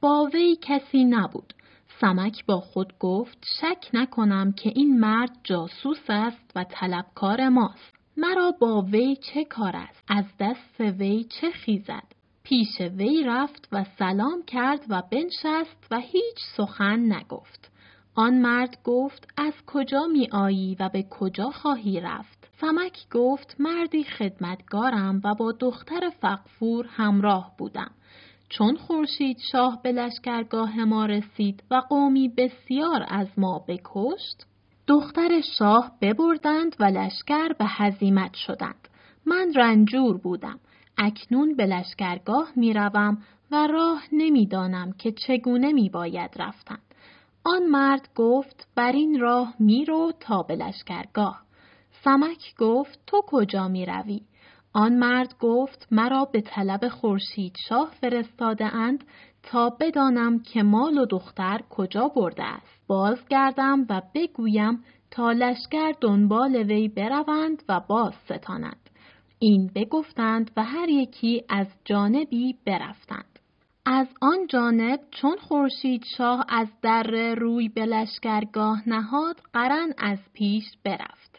با 0.00 0.30
وی 0.34 0.56
کسی 0.62 1.04
نبود. 1.04 1.52
سمک 2.00 2.46
با 2.46 2.60
خود 2.60 2.98
گفت 2.98 3.46
شک 3.60 3.90
نکنم 3.92 4.52
که 4.52 4.72
این 4.74 5.00
مرد 5.00 5.30
جاسوس 5.44 6.04
است 6.08 6.50
و 6.56 6.64
طلبکار 6.64 7.48
ماست. 7.48 7.94
مرا 8.16 8.50
با 8.60 8.82
وی 8.82 9.16
چه 9.16 9.44
کار 9.44 9.76
است؟ 9.76 10.04
از 10.08 10.24
دست 10.40 10.80
وی 10.80 11.24
چه 11.24 11.50
خیزد؟ 11.50 12.14
پیش 12.42 12.80
وی 12.80 13.24
رفت 13.26 13.68
و 13.72 13.84
سلام 13.98 14.42
کرد 14.46 14.80
و 14.88 15.02
بنشست 15.10 15.86
و 15.90 15.98
هیچ 15.98 16.38
سخن 16.56 17.12
نگفت. 17.12 17.70
آن 18.14 18.38
مرد 18.38 18.78
گفت 18.84 19.28
از 19.36 19.52
کجا 19.66 20.06
می 20.06 20.28
آیی 20.32 20.76
و 20.80 20.88
به 20.88 21.02
کجا 21.10 21.50
خواهی 21.50 22.00
رفت؟ 22.00 22.48
سمک 22.60 23.08
گفت 23.10 23.56
مردی 23.58 24.04
خدمتگارم 24.04 25.20
و 25.24 25.34
با 25.34 25.52
دختر 25.52 26.10
فقفور 26.20 26.86
همراه 26.88 27.54
بودم. 27.58 27.90
چون 28.48 28.76
خورشید 28.76 29.38
شاه 29.52 29.82
به 29.82 29.92
لشکرگاه 29.92 30.84
ما 30.84 31.06
رسید 31.06 31.62
و 31.70 31.82
قومی 31.88 32.28
بسیار 32.28 33.04
از 33.08 33.28
ما 33.36 33.64
بکشت 33.68 34.46
دختر 34.86 35.40
شاه 35.58 35.92
ببردند 36.00 36.76
و 36.80 36.84
لشکر 36.84 37.48
به 37.58 37.64
هزیمت 37.68 38.34
شدند. 38.34 38.88
من 39.26 39.52
رنجور 39.56 40.18
بودم. 40.18 40.60
اکنون 40.98 41.56
به 41.56 41.66
لشکرگاه 41.66 42.48
می‌روم 42.56 43.18
و 43.50 43.66
راه 43.66 44.02
نمی‌دانم 44.12 44.92
که 44.92 45.12
چگونه 45.12 45.72
می 45.72 45.90
باید 45.90 46.30
رفتن. 46.36 46.78
آن 47.44 47.66
مرد 47.66 48.08
گفت 48.14 48.68
بر 48.74 48.92
این 48.92 49.20
راه 49.20 49.54
میرو 49.58 50.12
تا 50.20 50.42
به 50.42 50.56
لشکرگاه. 50.56 51.42
سمک 52.04 52.54
گفت 52.58 52.98
تو 53.06 53.22
کجا 53.26 53.68
می 53.68 53.86
روی؟ 53.86 54.20
آن 54.76 54.98
مرد 54.98 55.34
گفت 55.40 55.88
مرا 55.90 56.24
به 56.24 56.40
طلب 56.40 56.88
خورشید 56.88 57.56
شاه 57.68 57.90
فرستاده 58.00 58.74
اند 58.74 59.04
تا 59.42 59.70
بدانم 59.80 60.38
که 60.38 60.62
مال 60.62 60.98
و 60.98 61.06
دختر 61.06 61.60
کجا 61.70 62.08
برده 62.08 62.44
است. 62.44 62.86
بازگردم 62.86 63.86
و 63.90 64.02
بگویم 64.14 64.84
تا 65.10 65.32
لشکر 65.32 65.92
دنبال 66.00 66.56
وی 66.56 66.88
بروند 66.88 67.62
و 67.68 67.80
باز 67.88 68.14
ستانند. 68.24 68.90
این 69.38 69.70
بگفتند 69.74 70.50
و 70.56 70.64
هر 70.64 70.88
یکی 70.88 71.44
از 71.48 71.66
جانبی 71.84 72.58
برفتند. 72.66 73.38
از 73.86 74.08
آن 74.22 74.46
جانب 74.48 75.00
چون 75.10 75.36
خورشید 75.36 76.04
شاه 76.16 76.44
از 76.48 76.68
در 76.82 77.34
روی 77.34 77.68
به 77.68 77.86
لشکرگاه 77.86 78.88
نهاد 78.88 79.40
قرن 79.52 79.92
از 79.98 80.18
پیش 80.32 80.64
برفت. 80.84 81.33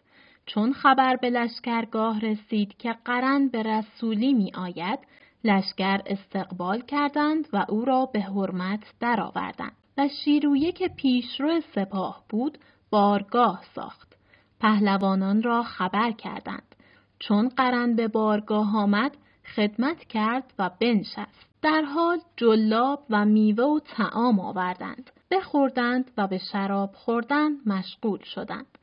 چون 0.46 0.74
خبر 0.74 1.16
به 1.16 1.30
لشکرگاه 1.30 2.20
رسید 2.20 2.78
که 2.78 2.96
قرن 3.06 3.48
به 3.48 3.64
رسولی 3.64 4.34
می 4.34 4.52
آید، 4.56 5.00
لشکر 5.44 6.02
استقبال 6.06 6.82
کردند 6.82 7.48
و 7.54 7.66
او 7.70 7.86
را 7.86 8.06
به 8.06 8.22
حرمت 8.22 8.94
درآوردند 9.00 9.76
و 9.98 10.08
شیرویه 10.08 10.72
که 10.72 10.88
پیشرو 10.88 11.62
سپاه 11.76 12.24
بود 12.30 12.58
بارگاه 12.90 13.64
ساخت. 13.76 14.16
پهلوانان 14.60 15.44
را 15.44 15.64
خبر 15.64 16.12
کردند. 16.12 16.76
چون 17.20 17.50
قرن 17.50 17.96
به 17.96 18.08
بارگاه 18.08 18.78
آمد 18.78 19.18
خدمت 19.56 20.04
کرد 20.04 20.54
و 20.60 20.70
بنشست. 20.80 21.46
در 21.62 21.82
حال 21.82 22.20
جلاب 22.38 23.04
و 23.10 23.26
میوه 23.26 23.64
و 23.64 23.80
تعام 23.80 24.40
آوردند. 24.40 25.12
بخوردند 25.32 26.12
و 26.18 26.28
به 26.28 26.38
شراب 26.52 26.92
خوردن 26.94 27.52
مشغول 27.66 28.20
شدند. 28.24 28.75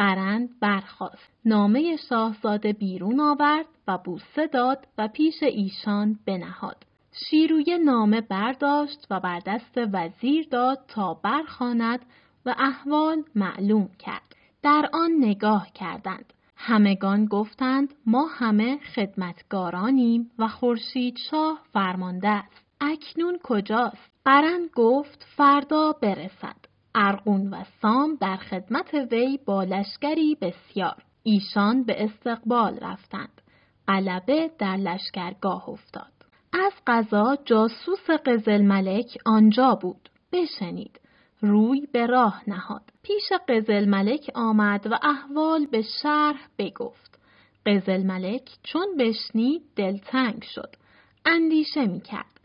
قرند 0.00 0.60
برخاست. 0.60 1.32
نامه 1.44 1.96
شاهزاده 2.08 2.72
بیرون 2.72 3.20
آورد 3.20 3.66
و 3.88 3.98
بوسه 3.98 4.46
داد 4.46 4.86
و 4.98 5.08
پیش 5.08 5.42
ایشان 5.42 6.18
بنهاد. 6.26 6.76
شیروی 7.12 7.78
نامه 7.84 8.20
برداشت 8.20 9.06
و 9.10 9.20
بر 9.20 9.38
دست 9.46 9.74
وزیر 9.92 10.48
داد 10.50 10.78
تا 10.88 11.14
برخاند 11.14 12.00
و 12.46 12.54
احوال 12.58 13.22
معلوم 13.34 13.88
کرد. 13.98 14.36
در 14.62 14.90
آن 14.92 15.10
نگاه 15.18 15.66
کردند. 15.74 16.32
همگان 16.56 17.26
گفتند 17.26 17.94
ما 18.06 18.26
همه 18.26 18.78
خدمتگارانیم 18.94 20.30
و 20.38 20.48
خورشید 20.48 21.16
شاه 21.30 21.58
فرمانده 21.72 22.28
است. 22.28 22.66
اکنون 22.80 23.38
کجاست؟ 23.42 24.10
قرن 24.24 24.68
گفت 24.74 25.26
فردا 25.36 25.92
برسد. 25.92 26.69
ارقون 26.94 27.48
و 27.48 27.64
سام 27.82 28.18
در 28.20 28.36
خدمت 28.36 28.94
وی 28.94 29.38
با 29.46 29.64
لشکری 29.64 30.36
بسیار. 30.40 31.02
ایشان 31.22 31.84
به 31.84 32.04
استقبال 32.04 32.78
رفتند. 32.78 33.42
قلبه 33.86 34.50
در 34.58 34.76
لشکرگاه 34.76 35.68
افتاد. 35.68 36.12
از 36.52 36.72
قضا 36.86 37.36
جاسوس 37.44 38.10
قزل 38.26 38.62
ملک 38.62 39.18
آنجا 39.26 39.74
بود. 39.74 40.08
بشنید. 40.32 41.00
روی 41.40 41.86
به 41.92 42.06
راه 42.06 42.42
نهاد. 42.46 42.90
پیش 43.02 43.32
قزل 43.48 43.88
ملک 43.88 44.30
آمد 44.34 44.86
و 44.86 44.98
احوال 45.02 45.66
به 45.66 45.82
شرح 46.02 46.48
بگفت. 46.58 47.20
قزل 47.66 48.02
ملک 48.02 48.50
چون 48.62 48.96
بشنید 48.98 49.62
دلتنگ 49.76 50.42
شد. 50.42 50.76
اندیشه 51.24 51.86
می 51.86 52.00
کرد. 52.00 52.40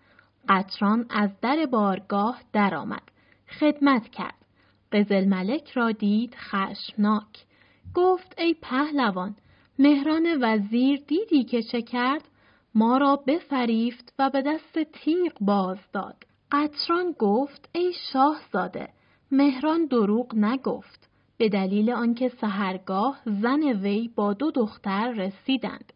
قطران 0.50 1.06
از 1.10 1.30
در 1.42 1.66
بارگاه 1.66 2.42
درآمد. 2.54 3.15
خدمت 3.60 4.10
کرد. 4.10 4.46
قزل 4.92 5.26
ملک 5.26 5.72
را 5.72 5.92
دید 5.92 6.36
خشمناک. 6.36 7.46
گفت 7.96 8.36
ای 8.38 8.56
پهلوان 8.62 9.36
مهران 9.80 10.38
وزیر 10.42 11.04
دیدی 11.08 11.44
که 11.44 11.64
چه 11.64 11.82
کرد؟ 11.82 12.30
ما 12.76 12.98
را 12.98 13.16
بفریفت 13.16 14.14
و 14.20 14.30
به 14.30 14.42
دست 14.42 14.80
تیغ 14.80 15.34
باز 15.42 15.78
داد. 15.94 16.26
قطران 16.52 17.16
گفت 17.20 17.70
ای 17.74 17.94
شاهزاده 18.14 18.90
مهران 19.32 19.86
دروغ 19.86 20.36
نگفت 20.36 21.10
به 21.38 21.50
دلیل 21.50 21.92
آنکه 21.92 22.30
سهرگاه 22.30 23.22
زن 23.26 23.64
وی 23.64 24.10
با 24.16 24.34
دو 24.34 24.52
دختر 24.52 25.12
رسیدند 25.12 25.94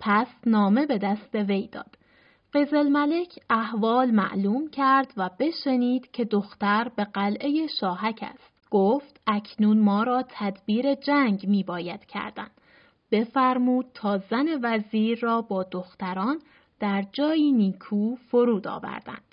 پس 0.00 0.28
نامه 0.46 0.86
به 0.86 0.98
دست 0.98 1.34
وی 1.34 1.68
داد 1.68 1.98
قزل 2.54 2.88
ملک 2.88 3.38
احوال 3.50 4.10
معلوم 4.10 4.68
کرد 4.68 5.12
و 5.16 5.30
بشنید 5.38 6.10
که 6.10 6.24
دختر 6.24 6.90
به 6.96 7.04
قلعه 7.04 7.66
شاهک 7.80 8.18
است. 8.22 8.50
گفت 8.70 9.20
اکنون 9.26 9.78
ما 9.78 10.02
را 10.02 10.24
تدبیر 10.28 10.94
جنگ 10.94 11.48
می 11.48 11.62
باید 11.62 12.04
کردن. 12.04 12.50
بفرمود 13.12 13.86
تا 13.94 14.18
زن 14.18 14.46
وزیر 14.62 15.18
را 15.20 15.42
با 15.42 15.62
دختران 15.62 16.38
در 16.80 17.04
جایی 17.12 17.52
نیکو 17.52 18.16
فرود 18.16 18.66
آوردند 18.66 19.29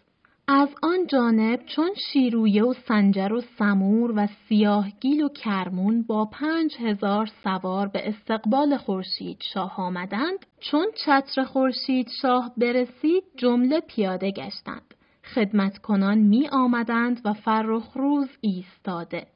از 0.50 0.70
آن 0.84 1.08
جانب 1.08 1.66
چون 1.66 1.90
شیرویه 2.12 2.64
و 2.64 2.74
سنجر 2.74 3.34
و 3.34 3.42
سمور 3.42 4.14
و 4.16 4.28
سیاهگیل 4.28 5.24
و 5.24 5.30
کرمون 5.30 6.04
با 6.04 6.26
پنج 6.26 6.76
هزار 6.80 7.30
سوار 7.44 7.88
به 7.88 8.10
استقبال 8.10 8.78
خورشید 8.78 9.38
شاه 9.54 9.74
آمدند 9.78 10.46
چون 10.60 10.86
چتر 11.06 11.44
خورشید 11.44 12.10
شاه 12.22 12.52
برسید 12.58 13.24
جمله 13.38 13.80
پیاده 13.80 14.32
گشتند. 14.32 14.94
خدمت 15.36 15.78
کنان 15.78 16.18
می 16.18 16.48
آمدند 16.48 17.22
و 17.26 17.34
فرخ 17.34 17.94
روز 17.96 18.30
ایستاده. 18.42 19.28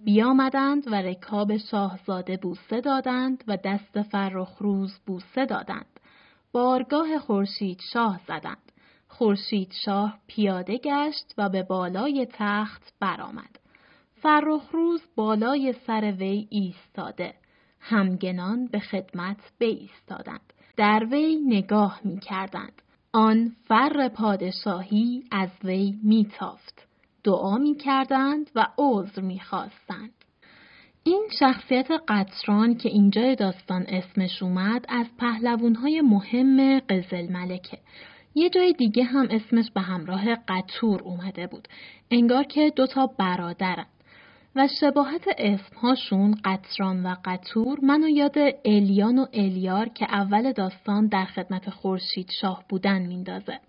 بیامدند 0.00 0.92
و 0.92 0.94
رکاب 0.94 1.56
شاهزاده 1.56 2.36
بوسه 2.36 2.80
دادند 2.80 3.44
و 3.46 3.58
دست 3.64 4.02
فرخ 4.02 4.58
روز 4.58 4.98
بوسه 5.06 5.46
دادند. 5.46 6.00
بارگاه 6.52 7.18
خورشید 7.18 7.80
شاه 7.92 8.20
زدند. 8.28 8.67
خورشید 9.08 9.72
شاه 9.84 10.18
پیاده 10.26 10.78
گشت 10.78 11.34
و 11.38 11.48
به 11.48 11.62
بالای 11.62 12.26
تخت 12.32 12.92
برآمد. 13.00 13.58
فرخ 14.22 14.70
روز 14.72 15.02
بالای 15.16 15.74
سر 15.86 16.14
وی 16.18 16.46
ایستاده. 16.50 17.34
همگنان 17.80 18.66
به 18.66 18.78
خدمت 18.78 19.52
ایستادند. 19.58 20.52
در 20.76 21.04
وی 21.10 21.36
نگاه 21.36 22.00
می 22.04 22.20
کردند. 22.20 22.82
آن 23.12 23.56
فر 23.64 24.08
پادشاهی 24.08 25.24
از 25.30 25.50
وی 25.64 26.26
تافت. 26.38 26.88
دعا 27.24 27.56
می 27.58 27.74
کردند 27.74 28.50
و 28.54 28.66
عذر 28.78 29.22
می 29.22 29.40
خواستند. 29.40 30.12
این 31.04 31.28
شخصیت 31.38 31.90
قطران 32.08 32.74
که 32.74 32.88
اینجا 32.88 33.34
داستان 33.34 33.86
اسمش 33.88 34.42
اومد 34.42 34.84
از 34.88 35.06
پهلوونهای 35.18 36.00
مهم 36.00 36.80
قزل 36.80 37.32
ملکه 37.32 37.78
یه 38.38 38.50
جای 38.50 38.72
دیگه 38.72 39.04
هم 39.04 39.28
اسمش 39.30 39.70
به 39.74 39.80
همراه 39.80 40.34
قطور 40.34 41.02
اومده 41.02 41.46
بود. 41.46 41.68
انگار 42.10 42.44
که 42.44 42.72
دوتا 42.76 43.06
برادرن. 43.18 43.86
و 44.56 44.68
شباهت 44.80 45.24
اسمهاشون 45.38 46.34
قطران 46.44 47.06
و 47.06 47.14
قطور 47.24 47.78
منو 47.82 48.08
یاد 48.08 48.38
الیان 48.64 49.18
و 49.18 49.26
الیار 49.32 49.88
که 49.88 50.04
اول 50.04 50.52
داستان 50.52 51.06
در 51.06 51.24
خدمت 51.24 51.70
خورشید 51.70 52.30
شاه 52.40 52.64
بودن 52.68 53.02
میندازه. 53.02 53.60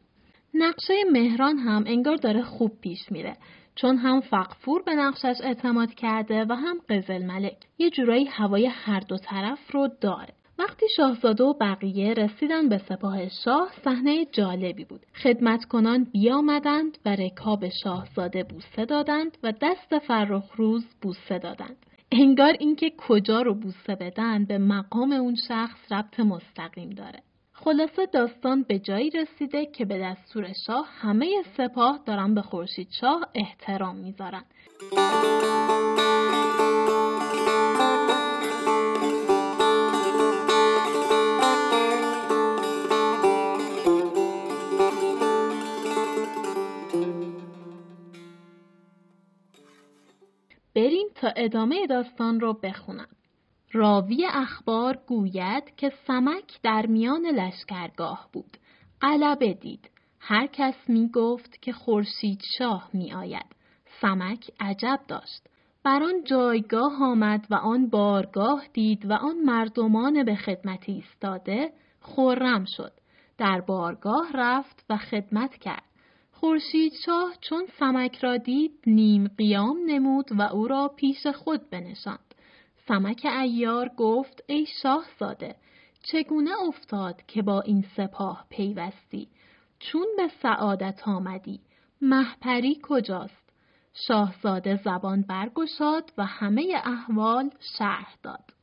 نقشه 0.53 0.93
مهران 1.12 1.58
هم 1.58 1.84
انگار 1.88 2.15
داره 2.15 2.41
خوب 2.41 2.71
پیش 2.82 3.12
میره 3.12 3.38
چون 3.75 3.97
هم 3.97 4.21
فقفور 4.21 4.82
به 4.84 4.95
نقشش 4.95 5.36
اعتماد 5.43 5.93
کرده 5.93 6.45
و 6.49 6.53
هم 6.53 6.77
قزل 6.89 7.25
ملک 7.25 7.58
یه 7.77 7.89
جورایی 7.89 8.25
هوای 8.25 8.65
هر 8.65 8.99
دو 8.99 9.17
طرف 9.17 9.71
رو 9.71 9.89
داره. 10.01 10.38
وقتی 10.59 10.85
شاهزاده 10.97 11.43
و 11.43 11.53
بقیه 11.53 12.13
رسیدن 12.13 12.69
به 12.69 12.77
سپاه 12.77 13.29
شاه 13.29 13.71
صحنه 13.83 14.25
جالبی 14.25 14.85
بود. 14.85 15.05
خدمتکنان 15.23 16.03
بیامدند 16.03 16.97
و 17.05 17.15
رکاب 17.15 17.69
شاهزاده 17.83 18.43
بوسه 18.43 18.85
دادند 18.85 19.37
و 19.43 19.53
دست 19.61 19.99
فرخ 19.99 20.51
روز 20.55 20.85
بوسه 21.01 21.39
دادند. 21.39 21.85
انگار 22.11 22.55
اینکه 22.59 22.91
کجا 22.97 23.41
رو 23.41 23.53
بوسه 23.53 23.95
بدن 23.95 24.45
به 24.45 24.57
مقام 24.57 25.11
اون 25.11 25.35
شخص 25.47 25.91
ربط 25.91 26.19
مستقیم 26.19 26.89
داره. 26.89 27.19
خلاصه 27.53 28.05
داستان 28.05 28.63
به 28.63 28.79
جایی 28.79 29.09
رسیده 29.09 29.65
که 29.65 29.85
به 29.85 29.99
دستور 29.99 30.53
شاه 30.65 30.87
همه 30.89 31.43
سپاه 31.57 31.99
دارن 32.05 32.33
به 32.33 32.41
خورشید 32.41 32.87
شاه 33.01 33.27
احترام 33.35 33.95
می‌ذارن. 33.95 34.43
ادامه 51.39 51.88
داستان 51.88 52.39
رو 52.39 52.54
بخونم. 52.54 53.08
راوی 53.71 54.25
اخبار 54.25 54.99
گوید 55.08 55.75
که 55.78 55.93
سمک 56.08 56.62
در 56.63 56.86
میان 56.86 57.25
لشکرگاه 57.25 58.30
بود. 58.34 58.58
قلبه 59.02 59.54
دید. 59.54 59.89
هر 60.19 60.47
کس 60.47 60.75
می 60.88 61.10
گفت 61.13 61.62
که 61.62 61.73
خورشید 61.73 62.41
شاه 62.58 62.89
می 62.93 63.13
آید. 63.13 63.45
سمک 64.02 64.52
عجب 64.60 64.99
داشت. 65.08 65.47
بر 65.84 66.04
آن 66.04 66.23
جایگاه 66.23 67.04
آمد 67.04 67.47
و 67.49 67.56
آن 67.56 67.89
بارگاه 67.89 68.63
دید 68.73 69.10
و 69.10 69.13
آن 69.13 69.38
مردمان 69.45 70.23
به 70.23 70.36
خدمت 70.36 70.89
ایستاده 70.89 71.73
خورم 72.02 72.65
شد. 72.65 72.91
در 73.38 73.62
بارگاه 73.62 74.32
رفت 74.34 74.86
و 74.89 74.97
خدمت 74.97 75.58
کرد. 75.58 75.88
خورشید 76.39 76.93
شاه 77.06 77.34
چون 77.41 77.67
سمک 77.80 78.19
را 78.19 78.38
دید 78.38 78.71
نیم 78.88 79.28
قیام 79.28 79.78
نمود 79.86 80.25
و 80.32 80.41
او 80.41 80.67
را 80.67 80.88
پیش 80.95 81.28
خود 81.28 81.69
بنشاند. 81.69 82.36
سمک 82.88 83.25
ایار 83.25 83.89
گفت 83.97 84.43
ای 84.47 84.65
شاهزاده 84.84 85.56
چگونه 86.04 86.52
افتاد 86.67 87.21
که 87.28 87.41
با 87.41 87.62
این 87.62 87.86
سپاه 87.97 88.45
پیوستی؟ 88.49 89.28
چون 89.80 90.06
به 90.17 90.32
سعادت 90.41 91.08
آمدی 91.08 91.60
محپری 92.02 92.80
کجاست؟ 92.84 93.49
شاهزاده 94.08 94.80
زبان 94.84 95.21
برگشاد 95.21 96.13
و 96.17 96.25
همه 96.25 96.82
احوال 96.86 97.49
شرح 97.78 98.15
داد. 98.23 98.54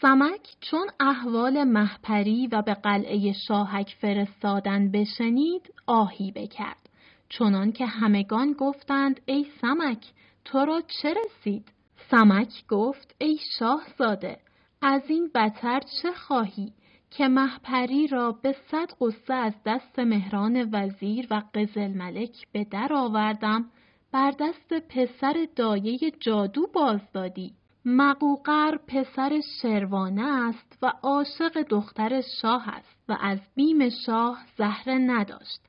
سمک 0.00 0.56
چون 0.60 0.86
احوال 1.00 1.64
محپری 1.64 2.46
و 2.46 2.62
به 2.62 2.74
قلعه 2.74 3.32
شاهک 3.32 3.96
فرستادن 4.00 4.90
بشنید 4.90 5.74
آهی 5.86 6.32
بکرد. 6.32 6.83
چنان 7.28 7.72
که 7.72 7.86
همگان 7.86 8.52
گفتند 8.52 9.20
ای 9.26 9.46
سمک 9.60 10.06
تو 10.44 10.58
را 10.58 10.82
چه 11.02 11.14
رسید 11.24 11.72
سمک 12.10 12.66
گفت 12.68 13.14
ای 13.18 13.38
شاهزاده 13.58 14.38
از 14.82 15.02
این 15.08 15.30
بتر 15.34 15.80
چه 16.02 16.12
خواهی 16.12 16.72
که 17.10 17.28
محپری 17.28 18.06
را 18.06 18.32
به 18.32 18.56
صد 18.70 18.90
قصه 19.00 19.34
از 19.34 19.54
دست 19.66 19.98
مهران 19.98 20.68
وزیر 20.72 21.26
و 21.30 21.42
قزل 21.54 21.92
ملک 21.92 22.46
به 22.52 22.64
در 22.64 22.88
آوردم 22.92 23.70
بر 24.12 24.30
دست 24.30 24.72
پسر 24.72 25.48
دایه 25.56 25.98
جادو 26.20 26.66
باز 26.66 27.00
دادی. 27.12 27.54
مقوقر 27.84 28.76
پسر 28.76 29.40
شروانه 29.62 30.48
است 30.48 30.78
و 30.82 30.92
عاشق 31.02 31.62
دختر 31.62 32.22
شاه 32.42 32.68
است 32.68 33.04
و 33.08 33.16
از 33.20 33.38
بیم 33.54 33.88
شاه 34.06 34.38
زهره 34.58 34.94
نداشت. 34.94 35.60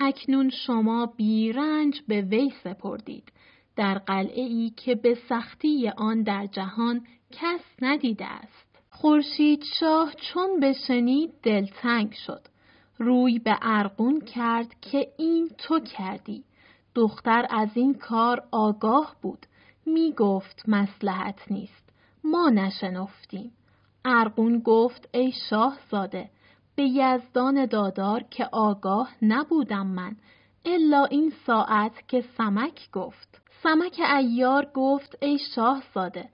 اکنون 0.00 0.50
شما 0.50 1.06
بیرنج 1.06 2.02
به 2.08 2.20
وی 2.20 2.52
سپردید 2.64 3.32
در 3.76 3.98
قلعه 3.98 4.42
ای 4.42 4.72
که 4.76 4.94
به 4.94 5.18
سختی 5.28 5.88
آن 5.88 6.22
در 6.22 6.46
جهان 6.46 7.06
کس 7.32 7.60
ندیده 7.82 8.24
است. 8.26 8.66
خورشید 8.90 9.62
شاه 9.80 10.12
چون 10.14 10.60
بشنید 10.60 11.30
دلتنگ 11.42 12.12
شد. 12.12 12.40
روی 12.98 13.38
به 13.38 13.58
ارقون 13.62 14.20
کرد 14.20 14.80
که 14.80 15.08
این 15.18 15.50
تو 15.58 15.80
کردی. 15.80 16.44
دختر 16.94 17.46
از 17.50 17.68
این 17.74 17.94
کار 17.94 18.42
آگاه 18.50 19.16
بود. 19.22 19.46
می 19.86 20.12
گفت 20.12 20.62
مسلحت 20.68 21.40
نیست. 21.50 21.92
ما 22.24 22.48
نشنفتیم. 22.48 23.52
ارقون 24.04 24.58
گفت 24.58 25.08
ای 25.14 25.32
شاه 25.50 25.78
زاده 25.90 26.30
به 26.76 26.82
یزدان 26.82 27.66
دادار 27.66 28.22
که 28.30 28.48
آگاه 28.52 29.10
نبودم 29.22 29.86
من 29.86 30.16
الا 30.64 31.04
این 31.04 31.32
ساعت 31.46 32.08
که 32.08 32.24
سمک 32.38 32.90
گفت. 32.92 33.40
سمک 33.62 34.00
ایار 34.16 34.70
گفت 34.74 35.18
ای 35.20 35.38
شاه 35.54 35.82
زاده 35.94 36.28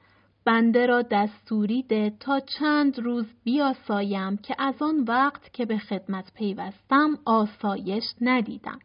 بنده 0.44 0.86
را 0.86 1.02
دستوری 1.02 1.82
ده 1.82 2.12
تا 2.20 2.40
چند 2.40 2.98
روز 2.98 3.26
بیاسایم 3.44 4.36
که 4.36 4.54
از 4.58 4.82
آن 4.82 5.04
وقت 5.08 5.52
که 5.52 5.66
به 5.66 5.78
خدمت 5.78 6.32
پیوستم 6.34 7.18
آسایش 7.24 8.04
ندیدم 8.20 8.78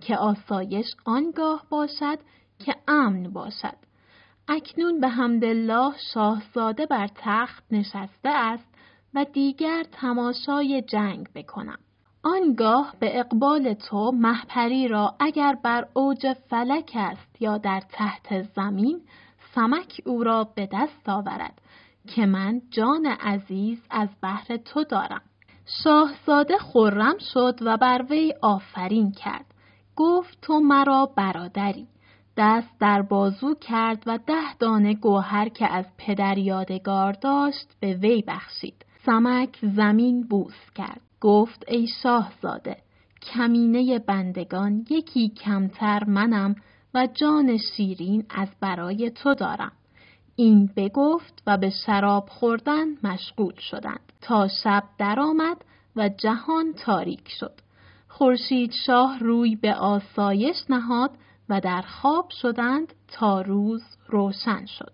که 0.00 0.16
آسایش 0.16 0.86
آنگاه 1.04 1.66
باشد 1.70 2.18
که 2.58 2.74
امن 2.88 3.30
باشد 3.32 3.76
اکنون 4.48 5.00
به 5.00 5.08
حمدالله 5.08 5.94
شاهزاده 6.14 6.86
بر 6.86 7.08
تخت 7.14 7.64
نشسته 7.70 8.28
است 8.28 8.73
و 9.14 9.24
دیگر 9.24 9.82
تماشای 9.92 10.82
جنگ 10.82 11.28
بکنم 11.34 11.78
آنگاه 12.22 12.94
به 13.00 13.20
اقبال 13.20 13.74
تو 13.74 14.12
محپری 14.14 14.88
را 14.88 15.14
اگر 15.20 15.58
بر 15.62 15.88
اوج 15.94 16.32
فلک 16.32 16.92
است 16.94 17.42
یا 17.42 17.58
در 17.58 17.82
تحت 17.88 18.42
زمین 18.42 19.00
سمک 19.54 20.00
او 20.06 20.24
را 20.24 20.44
به 20.44 20.68
دست 20.72 21.08
آورد 21.08 21.60
که 22.06 22.26
من 22.26 22.60
جان 22.70 23.06
عزیز 23.06 23.78
از 23.90 24.08
بحر 24.22 24.56
تو 24.56 24.84
دارم. 24.84 25.22
شاهزاده 25.84 26.58
خرم 26.58 27.18
شد 27.18 27.58
و 27.60 27.76
بر 27.76 28.04
وی 28.10 28.34
آفرین 28.42 29.12
کرد. 29.12 29.46
گفت 29.96 30.38
تو 30.42 30.60
مرا 30.60 31.06
برادری. 31.16 31.88
دست 32.36 32.78
در 32.80 33.02
بازو 33.02 33.54
کرد 33.54 34.02
و 34.06 34.18
ده 34.18 34.54
دانه 34.58 34.94
گوهر 34.94 35.48
که 35.48 35.72
از 35.72 35.84
پدر 35.98 36.38
یادگار 36.38 37.12
داشت 37.12 37.76
به 37.80 37.94
وی 37.94 38.24
بخشید. 38.26 38.83
سمک 39.06 39.58
زمین 39.76 40.22
بوس 40.22 40.70
کرد. 40.74 41.00
گفت 41.20 41.64
ای 41.68 41.86
شاهزاده 42.02 42.76
کمینه 43.22 43.98
بندگان 43.98 44.86
یکی 44.90 45.28
کمتر 45.28 46.04
منم 46.04 46.54
و 46.94 47.08
جان 47.14 47.56
شیرین 47.56 48.24
از 48.30 48.48
برای 48.60 49.10
تو 49.10 49.34
دارم. 49.34 49.72
این 50.36 50.70
بگفت 50.76 51.42
و 51.46 51.56
به 51.56 51.70
شراب 51.70 52.28
خوردن 52.28 52.86
مشغول 53.02 53.54
شدند 53.58 54.12
تا 54.20 54.48
شب 54.48 54.82
درآمد 54.98 55.64
و 55.96 56.08
جهان 56.08 56.72
تاریک 56.72 57.28
شد. 57.28 57.60
خورشید 58.08 58.72
شاه 58.86 59.18
روی 59.18 59.56
به 59.56 59.74
آسایش 59.74 60.56
نهاد 60.68 61.10
و 61.48 61.60
در 61.60 61.82
خواب 61.82 62.30
شدند 62.30 62.94
تا 63.08 63.40
روز 63.40 63.82
روشن 64.08 64.66
شد. 64.66 64.92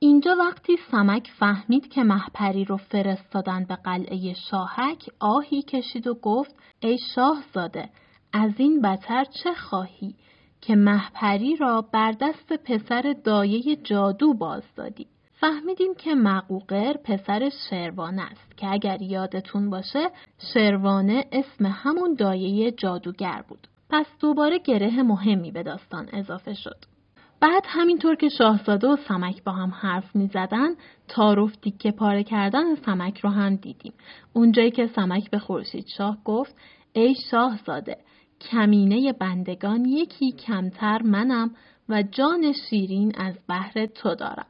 اینجا 0.00 0.36
وقتی 0.38 0.76
سمک 0.90 1.30
فهمید 1.38 1.88
که 1.88 2.02
محپری 2.02 2.64
رو 2.64 2.76
فرستادن 2.76 3.64
به 3.64 3.76
قلعه 3.76 4.34
شاهک 4.50 5.10
آهی 5.20 5.62
کشید 5.62 6.06
و 6.06 6.14
گفت 6.14 6.54
ای 6.80 6.98
شاهزاده 7.14 7.88
از 8.32 8.52
این 8.56 8.82
بتر 8.82 9.24
چه 9.24 9.54
خواهی 9.54 10.14
که 10.60 10.76
محپری 10.76 11.56
را 11.56 11.82
بر 11.92 12.12
دست 12.12 12.52
پسر 12.52 13.14
دایه 13.24 13.76
جادو 13.76 14.34
باز 14.34 14.62
دادی. 14.76 15.06
فهمیدیم 15.40 15.94
که 15.94 16.14
مقوقر 16.14 16.92
پسر 16.92 17.50
شروانه 17.70 18.22
است 18.22 18.56
که 18.56 18.72
اگر 18.72 19.02
یادتون 19.02 19.70
باشه 19.70 20.10
شروانه 20.54 21.24
اسم 21.32 21.66
همون 21.66 22.14
دایه 22.14 22.70
جادوگر 22.70 23.44
بود. 23.48 23.68
پس 23.90 24.06
دوباره 24.20 24.58
گره 24.58 25.02
مهمی 25.02 25.50
به 25.50 25.62
داستان 25.62 26.08
اضافه 26.12 26.54
شد. 26.54 26.97
بعد 27.40 27.64
همینطور 27.66 28.16
که 28.16 28.28
شاهزاده 28.28 28.88
و 28.88 28.96
سمک 29.08 29.44
با 29.44 29.52
هم 29.52 29.70
حرف 29.70 30.16
می 30.16 30.26
زدن 30.26 30.68
تاروف 31.08 31.56
تیکه 31.56 31.90
پاره 31.90 32.24
کردن 32.24 32.74
سمک 32.74 33.20
رو 33.20 33.30
هم 33.30 33.56
دیدیم. 33.56 33.92
اونجایی 34.32 34.70
که 34.70 34.86
سمک 34.86 35.30
به 35.30 35.38
خورشید 35.38 35.86
شاه 35.96 36.18
گفت 36.24 36.56
ای 36.92 37.14
شاهزاده 37.30 37.96
کمینه 38.40 39.12
بندگان 39.12 39.84
یکی 39.84 40.32
کمتر 40.32 41.02
منم 41.02 41.50
و 41.88 42.02
جان 42.02 42.52
شیرین 42.70 43.12
از 43.16 43.34
بحر 43.48 43.86
تو 43.86 44.14
دارم. 44.14 44.46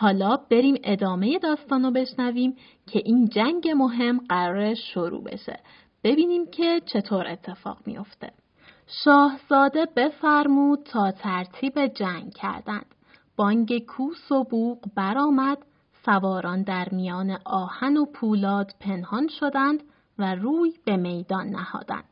حالا 0.00 0.36
بریم 0.36 0.74
ادامه 0.84 1.38
داستان 1.38 1.82
رو 1.82 1.90
بشنویم 1.90 2.56
که 2.86 3.02
این 3.04 3.28
جنگ 3.28 3.68
مهم 3.68 4.18
قرار 4.28 4.74
شروع 4.74 5.24
بشه. 5.24 5.60
ببینیم 6.04 6.46
که 6.46 6.80
چطور 6.86 7.26
اتفاق 7.26 7.78
میافته. 7.86 8.32
شاهزاده 9.04 9.86
بفرمود 9.96 10.82
تا 10.82 11.12
ترتیب 11.12 11.86
جنگ 11.86 12.32
کردند. 12.34 12.86
بانگ 13.36 13.78
کوس 13.86 14.32
و 14.32 14.44
بوق 14.44 14.78
برآمد، 14.96 15.58
سواران 16.04 16.62
در 16.62 16.88
میان 16.92 17.38
آهن 17.44 17.96
و 17.96 18.04
پولاد 18.04 18.74
پنهان 18.80 19.28
شدند 19.28 19.82
و 20.18 20.34
روی 20.34 20.72
به 20.84 20.96
میدان 20.96 21.46
نهادند. 21.46 22.09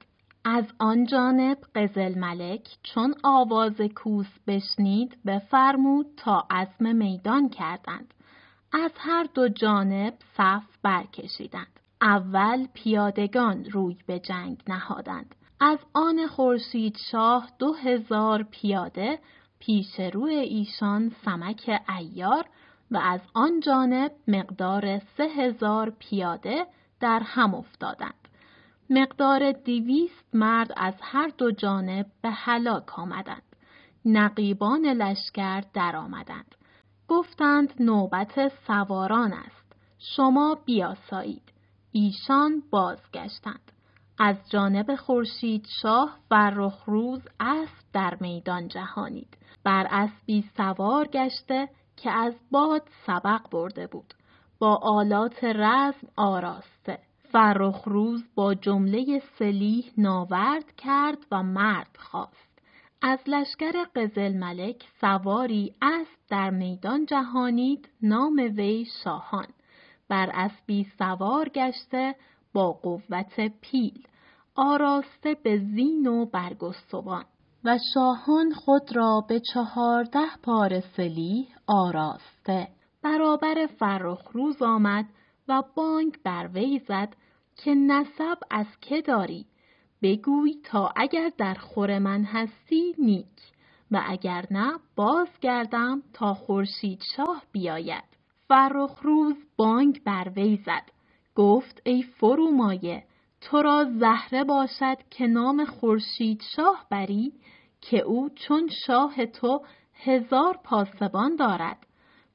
از 0.50 0.64
آن 0.78 1.06
جانب 1.06 1.58
قزل 1.74 2.18
ملک 2.18 2.68
چون 2.82 3.14
آواز 3.22 3.80
کوس 3.80 4.26
بشنید 4.46 5.18
بفرمود 5.26 6.06
تا 6.16 6.46
عزم 6.50 6.96
میدان 6.96 7.48
کردند. 7.48 8.14
از 8.72 8.90
هر 8.98 9.26
دو 9.34 9.48
جانب 9.48 10.14
صف 10.36 10.62
برکشیدند. 10.82 11.80
اول 12.02 12.66
پیادگان 12.74 13.64
روی 13.64 13.96
به 14.06 14.18
جنگ 14.18 14.62
نهادند. 14.68 15.34
از 15.60 15.78
آن 15.94 16.26
خورشید 16.26 16.96
شاه 17.10 17.50
دو 17.58 17.72
هزار 17.72 18.42
پیاده 18.42 19.18
پیش 19.58 20.00
روی 20.00 20.34
ایشان 20.34 21.12
سمک 21.24 21.80
ایار 21.98 22.44
و 22.90 22.96
از 22.96 23.20
آن 23.34 23.60
جانب 23.60 24.12
مقدار 24.28 24.98
سه 24.98 25.24
هزار 25.24 25.92
پیاده 25.98 26.66
در 27.00 27.20
هم 27.24 27.54
افتادند. 27.54 28.27
مقدار 28.90 29.52
دیویست 29.52 30.34
مرد 30.34 30.72
از 30.76 30.94
هر 31.00 31.28
دو 31.38 31.50
جانب 31.50 32.06
به 32.22 32.30
هلاک 32.30 32.98
آمدند. 32.98 33.42
نقیبان 34.04 34.86
لشکر 34.86 35.60
درآمدند. 35.74 36.54
گفتند 37.08 37.74
نوبت 37.80 38.52
سواران 38.66 39.32
است. 39.32 39.72
شما 39.98 40.58
بیاسایید. 40.64 41.52
ایشان 41.92 42.62
بازگشتند. 42.70 43.72
از 44.18 44.36
جانب 44.50 44.94
خورشید 44.94 45.66
شاه 45.82 46.18
فرخ 46.28 46.84
روز 46.84 47.20
اسب 47.40 47.84
در 47.92 48.16
میدان 48.20 48.68
جهانید. 48.68 49.36
بر 49.64 49.86
اسبی 49.90 50.44
سوار 50.56 51.08
گشته 51.08 51.68
که 51.96 52.10
از 52.10 52.34
باد 52.50 52.88
سبق 53.06 53.50
برده 53.50 53.86
بود 53.86 54.14
با 54.58 54.76
آلات 54.82 55.44
رزم 55.44 56.08
آراسته 56.16 57.07
فرخ 57.32 57.82
روز 57.84 58.24
با 58.34 58.54
جمله 58.54 59.22
سلیح 59.38 59.84
ناورد 59.98 60.72
کرد 60.76 61.26
و 61.32 61.42
مرد 61.42 61.96
خواست. 61.98 62.48
از 63.02 63.18
لشکر 63.26 63.84
قزل 63.96 64.38
ملک 64.38 64.84
سواری 65.00 65.74
اسب 65.82 66.18
در 66.30 66.50
میدان 66.50 67.06
جهانید 67.06 67.88
نام 68.02 68.36
وی 68.56 68.86
شاهان. 69.04 69.46
بر 70.08 70.30
اسبی 70.34 70.86
سوار 70.98 71.48
گشته 71.48 72.14
با 72.52 72.72
قوت 72.72 73.40
پیل 73.60 74.02
آراسته 74.54 75.36
به 75.42 75.58
زین 75.58 76.06
و 76.06 76.26
برگستوان. 76.26 77.24
و 77.64 77.78
شاهان 77.94 78.52
خود 78.52 78.96
را 78.96 79.24
به 79.28 79.40
چهارده 79.54 80.36
پار 80.42 80.80
سلیح 80.80 81.46
آراسته. 81.66 82.68
برابر 83.02 83.66
فرخ 83.66 84.30
روز 84.32 84.62
آمد 84.62 85.04
و 85.48 85.62
بانگ 85.74 86.18
بر 86.24 86.50
وی 86.54 86.80
زد 86.88 87.16
که 87.56 87.74
نسب 87.74 88.38
از 88.50 88.66
که 88.80 89.02
داری؟ 89.02 89.46
بگوی 90.02 90.54
تا 90.64 90.92
اگر 90.96 91.32
در 91.38 91.54
خور 91.54 91.98
من 91.98 92.24
هستی 92.24 92.94
نیک 92.98 93.52
و 93.90 94.02
اگر 94.06 94.44
نه 94.50 94.78
بازگردم 94.96 96.02
تا 96.12 96.34
خورشید 96.34 97.02
شاه 97.16 97.42
بیاید. 97.52 98.04
فرخ 98.48 99.00
روز 99.02 99.34
بانگ 99.56 100.04
بر 100.04 100.32
وی 100.36 100.56
زد 100.56 100.90
گفت 101.34 101.82
ای 101.84 102.02
فرومایه 102.02 103.04
تو 103.40 103.62
را 103.62 103.84
زهره 103.84 104.44
باشد 104.44 104.96
که 105.10 105.26
نام 105.26 105.64
خورشید 105.64 106.42
شاه 106.56 106.86
بری 106.90 107.32
که 107.80 107.98
او 107.98 108.28
چون 108.28 108.68
شاه 108.86 109.26
تو 109.26 109.62
هزار 109.94 110.58
پاسبان 110.64 111.36
دارد. 111.36 111.86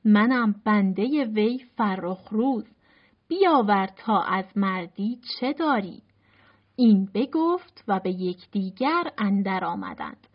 منم 0.06 0.56
بنده 0.65 1.26
وی 1.26 1.65
فرخ 1.78 2.30
روز. 2.30 2.72
بیاور 3.39 3.89
تا 3.98 4.22
از 4.22 4.46
مردی 4.56 5.19
چه 5.39 5.54
داری؟ 5.54 6.02
این 6.76 7.10
بگفت 7.13 7.84
و 7.88 8.00
به 8.00 8.10
یکدیگر 8.10 9.04
اندر 9.17 9.65
آمدند. 9.65 10.28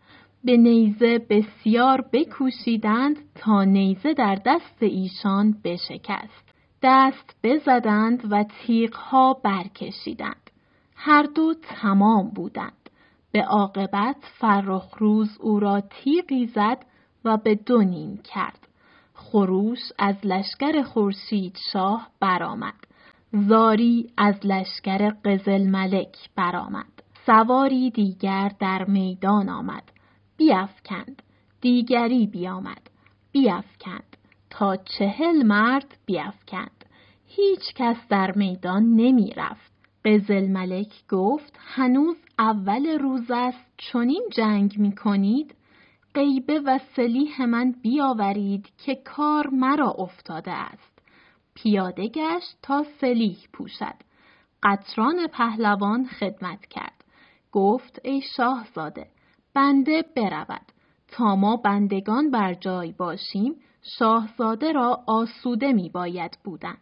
به 0.44 0.56
نیزه 0.56 1.18
بسیار 1.18 2.04
بکوشیدند 2.12 3.16
تا 3.34 3.64
نیزه 3.64 4.14
در 4.14 4.38
دست 4.46 4.76
ایشان 4.80 5.56
بشکست. 5.64 6.54
دست 6.82 7.36
بزدند 7.42 8.32
و 8.32 8.44
تیغها 8.44 9.32
برکشیدند. 9.32 10.50
هر 10.94 11.22
دو 11.22 11.54
تمام 11.62 12.30
بودند. 12.30 12.90
به 13.32 13.42
عاقبت 13.44 14.16
فرخ 14.38 14.96
روز 14.98 15.38
او 15.40 15.60
را 15.60 15.80
تیغی 15.80 16.46
زد 16.46 16.84
و 17.24 17.36
به 17.36 17.54
دو 17.54 17.82
نیم 17.82 18.20
کرد. 18.34 18.68
خروش 19.14 19.80
از 19.98 20.16
لشکر 20.24 20.82
خورشید 20.82 21.58
شاه 21.72 22.08
برآمد. 22.20 22.87
زاری 23.32 24.10
از 24.16 24.34
لشکر 24.44 25.10
قزل 25.24 25.68
ملک 25.68 26.16
برآمد. 26.36 27.02
سواری 27.26 27.90
دیگر 27.90 28.52
در 28.60 28.84
میدان 28.84 29.48
آمد. 29.48 29.82
بیافکند. 30.36 31.22
دیگری 31.60 32.26
بیامد. 32.26 32.90
بیافکند. 33.32 34.16
تا 34.50 34.76
چهل 34.76 35.42
مرد 35.42 35.98
بیافکند. 36.06 36.84
هیچ 37.26 37.74
کس 37.74 37.96
در 38.08 38.32
میدان 38.36 38.82
نمی 38.82 39.32
رفت 39.36 39.72
قزل 40.04 40.48
ملک 40.48 41.06
گفت 41.08 41.58
هنوز 41.58 42.16
اول 42.38 42.98
روز 42.98 43.30
است 43.30 43.66
چنین 43.76 44.22
جنگ 44.32 44.78
می 44.78 44.94
کنید 44.94 45.54
غیبه 46.14 46.60
و 46.60 46.78
سلیح 46.96 47.44
من 47.44 47.74
بیاورید 47.82 48.68
که 48.78 48.94
کار 48.94 49.46
مرا 49.46 49.90
افتاده 49.90 50.52
است. 50.52 50.97
پیاده 51.62 52.08
گشت 52.08 52.56
تا 52.62 52.84
سلیح 53.00 53.38
پوشد. 53.52 53.94
قطران 54.62 55.26
پهلوان 55.26 56.06
خدمت 56.06 56.66
کرد. 56.66 57.04
گفت 57.52 58.00
ای 58.04 58.22
شاهزاده 58.36 59.06
بنده 59.54 60.04
برود. 60.16 60.72
تا 61.08 61.36
ما 61.36 61.56
بندگان 61.56 62.30
بر 62.30 62.54
جای 62.54 62.92
باشیم 62.92 63.54
شاهزاده 63.98 64.72
را 64.72 65.04
آسوده 65.06 65.72
می 65.72 65.90
باید 65.90 66.38
بودن. 66.44 66.76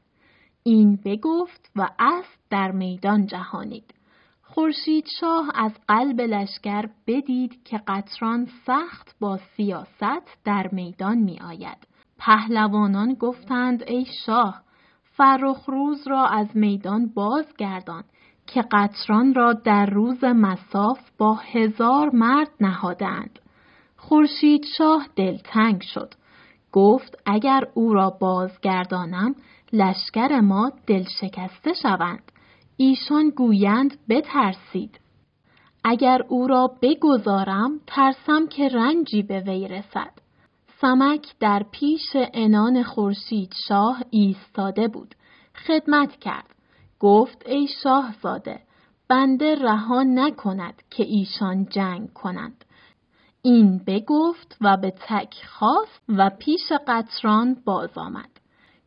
این 0.62 0.99
بگفت 1.05 1.71
و 1.77 1.91
اسب 1.99 2.39
در 2.51 2.71
میدان 2.71 3.27
جهانید. 3.27 3.95
خورشید 4.43 5.07
شاه 5.21 5.51
از 5.55 5.73
قلب 5.89 6.21
لشکر 6.21 6.89
بدید 7.07 7.65
که 7.65 7.81
قطران 7.87 8.49
سخت 8.67 9.17
با 9.21 9.39
سیاست 9.57 10.45
در 10.45 10.69
میدان 10.73 11.19
می 11.19 11.41
آید. 11.41 11.87
پهلوانان 12.19 13.15
گفتند 13.15 13.83
ای 13.87 14.07
شاه 14.27 14.66
فرخ 15.17 15.65
روز 15.67 16.09
را 16.09 16.27
از 16.27 16.47
میدان 16.55 17.13
بازگردان 17.15 18.05
که 18.47 18.63
قطران 18.73 19.35
را 19.35 19.53
در 19.53 19.87
روز 19.87 20.25
مساف 20.25 20.99
با 21.19 21.35
هزار 21.35 22.11
مرد 22.13 22.51
نهادند. 22.61 23.39
خورشید 23.97 24.65
شاه 24.79 25.09
دلتنگ 25.17 25.83
شد. 25.83 26.15
گفت 26.73 27.19
اگر 27.27 27.69
او 27.75 27.95
را 27.95 28.11
بازگردانم 28.11 29.35
لشکر 29.73 30.41
ما 30.41 30.73
دل 30.87 31.05
شکسته 31.21 31.73
شوند. 31.83 32.33
ایشان 32.77 33.31
گویند 33.31 33.99
بترسید. 34.09 35.01
اگر 35.85 36.23
او 36.29 36.47
را 36.47 36.71
بگذارم 36.83 37.81
ترسم 37.87 38.47
که 38.47 38.69
رنجی 38.69 39.23
به 39.23 39.41
وی 39.41 39.69
رسد. 39.69 40.26
سمک 40.81 41.27
در 41.41 41.62
پیش 41.71 42.11
انان 42.15 42.83
خورشید 42.83 43.53
شاه 43.69 44.03
ایستاده 44.11 44.89
بود. 44.89 45.15
خدمت 45.67 46.17
کرد. 46.17 46.55
گفت 47.01 47.43
ای 47.47 47.69
شاهزاده 47.83 48.61
بنده 49.09 49.55
رها 49.55 50.03
نکند 50.03 50.83
که 50.91 51.03
ایشان 51.03 51.67
جنگ 51.71 52.12
کنند. 52.12 52.65
این 53.43 53.81
بگفت 53.87 54.57
و 54.61 54.77
به 54.77 54.91
تک 54.91 55.35
خواست 55.49 56.03
و 56.09 56.31
پیش 56.39 56.73
قطران 56.87 57.57
باز 57.65 57.99
آمد. 57.99 58.31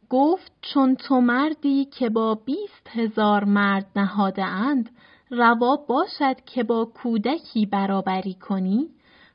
گفت 0.10 0.52
چون 0.62 0.96
تو 0.96 1.22
مردی 1.22 1.86
که 1.86 2.10
با 2.10 2.36
بیست 2.36 2.88
هزار 2.90 3.44
مرد 3.44 3.86
نهاده 3.96 4.44
اند 4.44 4.90
روا 5.32 5.76
باشد 5.76 6.42
که 6.46 6.64
با 6.64 6.86
کودکی 6.86 7.66
برابری 7.66 8.34
کنی 8.34 8.90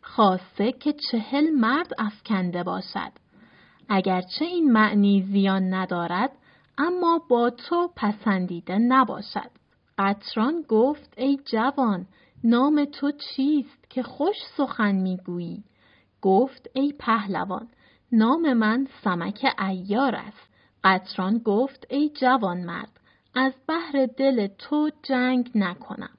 خاصه 0.06 0.72
که 0.72 0.94
چهل 1.10 1.50
مرد 1.50 1.92
افکنده 1.98 2.62
باشد 2.62 3.12
اگرچه 3.88 4.44
این 4.44 4.72
معنی 4.72 5.22
زیان 5.32 5.74
ندارد 5.74 6.30
اما 6.78 7.20
با 7.28 7.50
تو 7.50 7.90
پسندیده 7.96 8.78
نباشد 8.78 9.50
قطران 9.98 10.64
گفت 10.68 11.14
ای 11.16 11.38
جوان 11.52 12.06
نام 12.44 12.84
تو 12.84 13.12
چیست 13.12 13.90
که 13.90 14.02
خوش 14.02 14.36
سخن 14.56 14.94
می‌گویی 14.94 15.64
گفت 16.22 16.70
ای 16.74 16.92
پهلوان 16.98 17.68
نام 18.12 18.52
من 18.52 18.88
سمک 19.04 19.46
ایار 19.58 20.14
است 20.14 20.50
قطران 20.84 21.38
گفت 21.38 21.86
ای 21.90 22.08
جوان 22.08 22.64
مرد 22.64 23.00
از 23.34 23.52
بحر 23.68 24.08
دل 24.16 24.46
تو 24.46 24.90
جنگ 25.02 25.50
نکنم. 25.54 26.18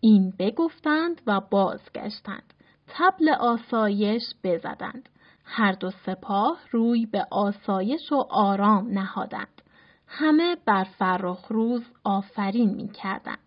این 0.00 0.32
بگفتند 0.38 1.20
و 1.26 1.40
بازگشتند. 1.40 2.54
تبل 2.90 3.28
آسایش 3.28 4.22
بزدند. 4.44 5.08
هر 5.44 5.72
دو 5.72 5.90
سپاه 5.90 6.58
روی 6.70 7.06
به 7.06 7.26
آسایش 7.30 8.12
و 8.12 8.26
آرام 8.30 8.88
نهادند. 8.88 9.62
همه 10.06 10.56
بر 10.66 10.84
فرخ 10.84 11.46
روز 11.48 11.82
آفرین 12.04 12.70
می 12.74 12.88
کردند. 12.88 13.38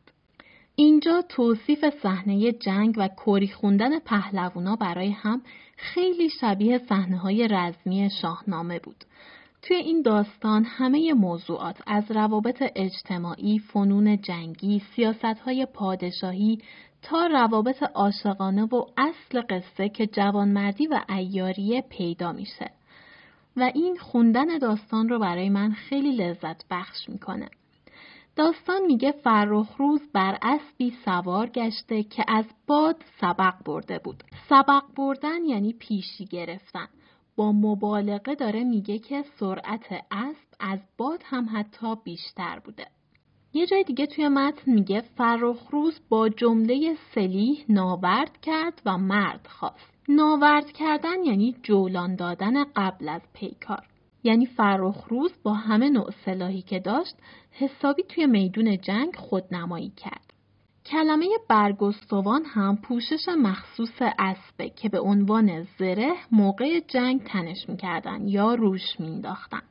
اینجا 0.75 1.21
توصیف 1.29 1.85
صحنه 2.03 2.51
جنگ 2.51 2.95
و 2.97 3.07
کوری 3.07 3.47
خوندن 3.47 3.99
پهلوونا 3.99 4.75
برای 4.75 5.11
هم 5.11 5.41
خیلی 5.77 6.29
شبیه 6.41 6.77
صحنه 6.77 7.17
های 7.17 7.47
رزمی 7.47 8.09
شاهنامه 8.21 8.79
بود. 8.79 9.05
توی 9.61 9.77
این 9.77 10.01
داستان 10.01 10.63
همه 10.63 11.13
موضوعات 11.13 11.81
از 11.87 12.11
روابط 12.11 12.63
اجتماعی، 12.75 13.59
فنون 13.59 14.21
جنگی، 14.21 14.81
سیاستهای 14.95 15.67
پادشاهی 15.73 16.59
تا 17.03 17.27
روابط 17.27 17.83
عاشقانه 17.83 18.63
و 18.63 18.85
اصل 18.97 19.41
قصه 19.49 19.89
که 19.89 20.07
جوانمردی 20.07 20.87
و 20.87 21.01
ایاریه 21.09 21.81
پیدا 21.81 22.31
میشه. 22.31 22.71
و 23.57 23.71
این 23.75 23.97
خوندن 23.97 24.57
داستان 24.57 25.09
رو 25.09 25.19
برای 25.19 25.49
من 25.49 25.71
خیلی 25.71 26.11
لذت 26.11 26.65
بخش 26.69 27.09
می‌کنه. 27.09 27.49
داستان 28.35 28.81
میگه 28.87 29.11
فرخ 29.11 29.75
روز 29.77 30.01
بر 30.13 30.37
اسبی 30.41 30.93
سوار 31.05 31.49
گشته 31.49 32.03
که 32.03 32.25
از 32.27 32.45
باد 32.67 33.03
سبق 33.21 33.53
برده 33.65 33.99
بود. 33.99 34.23
سبق 34.49 34.83
بردن 34.97 35.45
یعنی 35.45 35.73
پیشی 35.73 36.25
گرفتن. 36.25 36.87
با 37.35 37.51
مبالغه 37.51 38.35
داره 38.35 38.63
میگه 38.63 38.99
که 38.99 39.23
سرعت 39.39 40.05
اسب 40.11 40.47
از 40.59 40.79
باد 40.97 41.23
هم 41.25 41.47
حتی 41.53 41.95
بیشتر 42.03 42.59
بوده. 42.59 42.87
یه 43.55 43.65
جای 43.65 43.83
دیگه 43.83 44.05
توی 44.05 44.27
متن 44.27 44.71
میگه 44.71 45.01
فرخروز 45.01 45.99
با 46.09 46.29
جمله 46.29 46.95
سلیح 47.15 47.65
ناورد 47.69 48.41
کرد 48.41 48.81
و 48.85 48.97
مرد 48.97 49.47
خواست. 49.47 49.93
ناورد 50.09 50.71
کردن 50.71 51.23
یعنی 51.25 51.55
جولان 51.63 52.15
دادن 52.15 52.63
قبل 52.63 53.09
از 53.09 53.21
پیکار. 53.33 53.83
یعنی 54.23 54.45
فرخروز 54.45 55.31
با 55.43 55.53
همه 55.53 55.89
نوع 55.89 56.11
سلاحی 56.25 56.61
که 56.61 56.79
داشت 56.79 57.15
حسابی 57.51 58.03
توی 58.03 58.25
میدون 58.25 58.77
جنگ 58.77 59.15
خودنمایی 59.15 59.93
کرد. 59.97 60.33
کلمه 60.85 61.25
برگستوان 61.49 62.45
هم 62.45 62.77
پوشش 62.77 63.27
مخصوص 63.37 64.01
اسبه 64.19 64.69
که 64.69 64.89
به 64.89 64.99
عنوان 64.99 65.67
زره 65.79 66.13
موقع 66.31 66.79
جنگ 66.79 67.23
تنش 67.23 67.69
می‌کردن 67.69 68.27
یا 68.27 68.53
روش 68.53 68.99
مینداختن. 68.99 69.61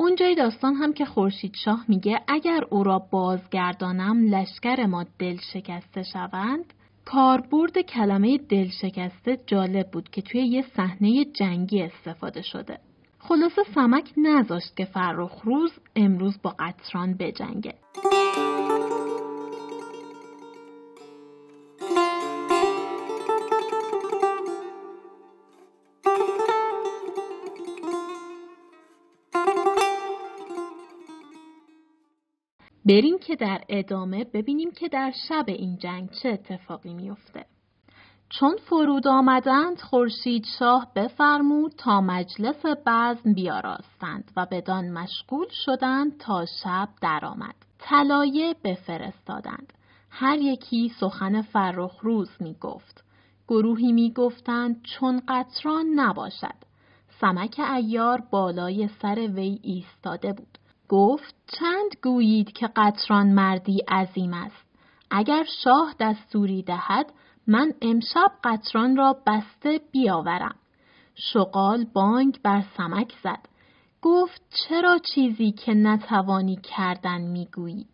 اونجای 0.00 0.34
داستان 0.34 0.74
هم 0.74 0.92
که 0.92 1.04
خورشید 1.04 1.54
شاه 1.64 1.84
میگه 1.88 2.20
اگر 2.28 2.64
او 2.70 2.84
را 2.84 2.98
بازگردانم 2.98 4.34
لشکر 4.34 4.86
ما 4.86 5.04
دل 5.18 5.36
شکسته 5.52 6.02
شوند 6.02 6.74
کاربرد 7.04 7.78
کلمه 7.78 8.38
دل 8.38 8.68
شکسته 8.68 9.38
جالب 9.46 9.90
بود 9.90 10.08
که 10.08 10.22
توی 10.22 10.40
یه 10.40 10.64
صحنه 10.76 11.24
جنگی 11.24 11.82
استفاده 11.82 12.42
شده. 12.42 12.78
خلاصه 13.18 13.62
سمک 13.74 14.12
نذاشت 14.16 14.76
که 14.76 14.84
فرخ 14.84 15.40
روز 15.44 15.72
امروز 15.96 16.38
با 16.42 16.54
قطران 16.58 17.14
بجنگه. 17.14 17.74
بریم 32.88 33.18
که 33.18 33.36
در 33.36 33.64
ادامه 33.68 34.24
ببینیم 34.24 34.70
که 34.70 34.88
در 34.88 35.12
شب 35.28 35.44
این 35.48 35.78
جنگ 35.78 36.10
چه 36.10 36.28
اتفاقی 36.28 36.94
میفته. 36.94 37.44
چون 38.28 38.56
فرود 38.56 39.08
آمدند 39.08 39.80
خورشید 39.80 40.46
شاه 40.58 40.92
بفرمود 40.96 41.72
تا 41.78 42.00
مجلس 42.00 42.66
بزم 42.86 43.34
بیاراستند 43.34 44.32
و 44.36 44.46
بدان 44.50 44.90
مشغول 44.90 45.46
شدند 45.64 46.18
تا 46.18 46.46
شب 46.62 46.88
درآمد. 47.02 47.54
طلایه 47.78 48.54
بفرستادند. 48.64 49.72
هر 50.10 50.38
یکی 50.38 50.92
سخن 51.00 51.42
فرخ 51.42 52.00
روز 52.02 52.30
می 52.40 52.56
گفت. 52.60 53.04
گروهی 53.48 53.92
می 53.92 54.12
گفتند 54.12 54.82
چون 54.82 55.22
قطران 55.28 55.86
نباشد. 55.94 56.54
سمک 57.20 57.60
ایار 57.74 58.22
بالای 58.30 58.88
سر 59.02 59.18
وی 59.34 59.58
ایستاده 59.62 60.32
بود. 60.32 60.57
گفت 60.88 61.34
چند 61.46 61.90
گویید 62.02 62.52
که 62.52 62.66
قطران 62.76 63.26
مردی 63.26 63.78
عظیم 63.88 64.32
است. 64.32 64.66
اگر 65.10 65.44
شاه 65.64 65.94
دستوری 66.00 66.62
دهد 66.62 67.12
من 67.46 67.72
امشب 67.82 68.32
قطران 68.44 68.96
را 68.96 69.16
بسته 69.26 69.80
بیاورم. 69.92 70.54
شغال 71.14 71.84
بانگ 71.84 72.40
بر 72.42 72.64
سمک 72.76 73.12
زد. 73.22 73.48
گفت 74.02 74.42
چرا 74.50 74.98
چیزی 75.14 75.52
که 75.52 75.74
نتوانی 75.74 76.56
کردن 76.56 77.20
می‌گویی؟ 77.20 77.86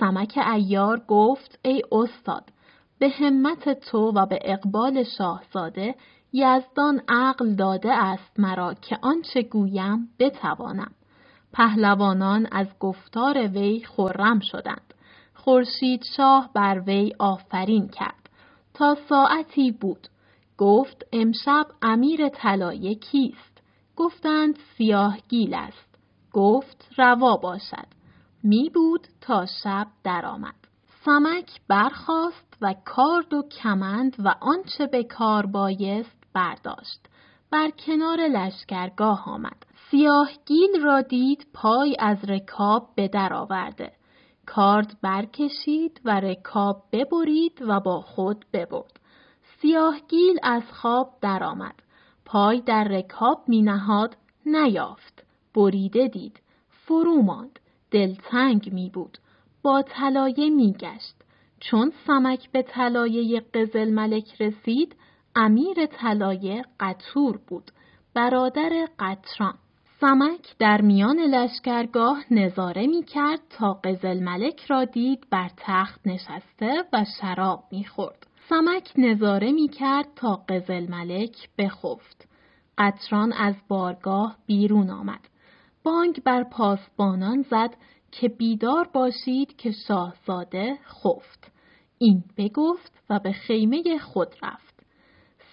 سمک 0.00 0.38
ایار 0.54 1.02
گفت 1.08 1.58
ای 1.62 1.82
استاد 1.92 2.44
به 2.98 3.08
همت 3.08 3.80
تو 3.80 3.98
و 3.98 4.26
به 4.26 4.38
اقبال 4.42 5.04
شاهزاده 5.18 5.94
یزدان 6.32 7.02
عقل 7.08 7.54
داده 7.54 7.92
است 7.92 8.40
مرا 8.40 8.74
که 8.74 8.98
آنچه 9.02 9.42
گویم 9.42 10.08
بتوانم. 10.18 10.90
پهلوانان 11.52 12.48
از 12.52 12.66
گفتار 12.80 13.46
وی 13.46 13.84
خرم 13.84 14.40
شدند. 14.40 14.94
خورشید 15.34 16.02
شاه 16.16 16.50
بر 16.54 16.82
وی 16.86 17.12
آفرین 17.18 17.88
کرد. 17.88 18.30
تا 18.74 18.96
ساعتی 19.08 19.72
بود. 19.72 20.08
گفت 20.58 21.06
امشب 21.12 21.66
امیر 21.82 22.28
طلایه 22.28 22.94
کیست؟ 22.94 23.62
گفتند 23.96 24.58
سیاه 24.76 25.18
گیل 25.28 25.54
است. 25.54 25.98
گفت 26.32 26.88
روا 26.98 27.36
باشد. 27.36 27.86
می 28.42 28.70
بود 28.74 29.06
تا 29.20 29.46
شب 29.62 29.86
درآمد. 30.04 30.54
سمک 31.04 31.60
برخاست 31.68 32.56
و 32.60 32.74
کارد 32.84 33.34
و 33.34 33.42
کمند 33.62 34.16
و 34.18 34.34
آنچه 34.40 34.86
به 34.86 35.04
کار 35.04 35.46
بایست 35.46 36.24
برداشت. 36.34 37.00
بر 37.50 37.70
کنار 37.70 38.18
لشکرگاه 38.18 39.24
آمد. 39.28 39.66
سیاه 39.90 40.30
گیل 40.46 40.82
را 40.82 41.00
دید 41.00 41.46
پای 41.54 41.96
از 41.98 42.24
رکاب 42.24 42.88
به 42.94 43.08
در 43.08 43.32
آورده. 43.32 43.92
کارد 44.46 44.96
برکشید 45.02 46.00
و 46.04 46.20
رکاب 46.20 46.84
ببرید 46.92 47.62
و 47.68 47.80
با 47.80 48.00
خود 48.00 48.44
ببرد. 48.52 49.00
سیاهگیل 49.60 50.38
از 50.42 50.62
خواب 50.72 51.14
درآمد. 51.20 51.74
پای 52.24 52.60
در 52.60 52.84
رکاب 52.84 53.44
می 53.46 53.62
نهاد 53.62 54.16
نیافت. 54.46 55.24
بریده 55.54 56.08
دید. 56.08 56.40
فرو 56.68 57.22
ماند. 57.22 57.58
دلتنگ 57.90 58.72
می 58.72 58.90
بود. 58.90 59.18
با 59.62 59.82
طلایه 59.82 60.50
می 60.50 60.72
گشت. 60.72 61.14
چون 61.60 61.92
سمک 62.06 62.50
به 62.50 62.62
طلایه 62.62 63.40
قزل 63.40 63.90
ملک 63.90 64.42
رسید 64.42 64.96
امیر 65.36 65.86
طلایه 65.86 66.64
قطور 66.80 67.40
بود. 67.46 67.70
برادر 68.14 68.88
قطران. 68.98 69.58
سمک 70.00 70.58
در 70.58 70.80
میان 70.80 71.20
لشکرگاه 71.20 72.24
نظاره 72.30 72.86
می 72.86 73.02
کرد 73.02 73.40
تا 73.50 73.72
قزل 73.72 74.20
ملک 74.20 74.64
را 74.64 74.84
دید 74.84 75.26
بر 75.30 75.50
تخت 75.56 76.00
نشسته 76.06 76.84
و 76.92 77.04
شراب 77.20 77.64
می 77.72 77.84
خورد. 77.84 78.26
سمک 78.48 78.92
نظاره 78.96 79.52
می 79.52 79.68
کرد 79.68 80.06
تا 80.16 80.44
قزل 80.48 80.90
ملک 80.90 81.48
بخفت. 81.58 82.28
قطران 82.78 83.32
از 83.32 83.54
بارگاه 83.68 84.36
بیرون 84.46 84.90
آمد. 84.90 85.28
بانگ 85.82 86.22
بر 86.22 86.44
پاسبانان 86.44 87.42
زد 87.42 87.74
که 88.12 88.28
بیدار 88.28 88.88
باشید 88.94 89.56
که 89.56 89.70
شاهزاده 89.88 90.78
خفت. 90.84 91.52
این 91.98 92.24
بگفت 92.36 92.92
و 93.10 93.18
به 93.18 93.32
خیمه 93.32 93.98
خود 93.98 94.34
رفت. 94.42 94.82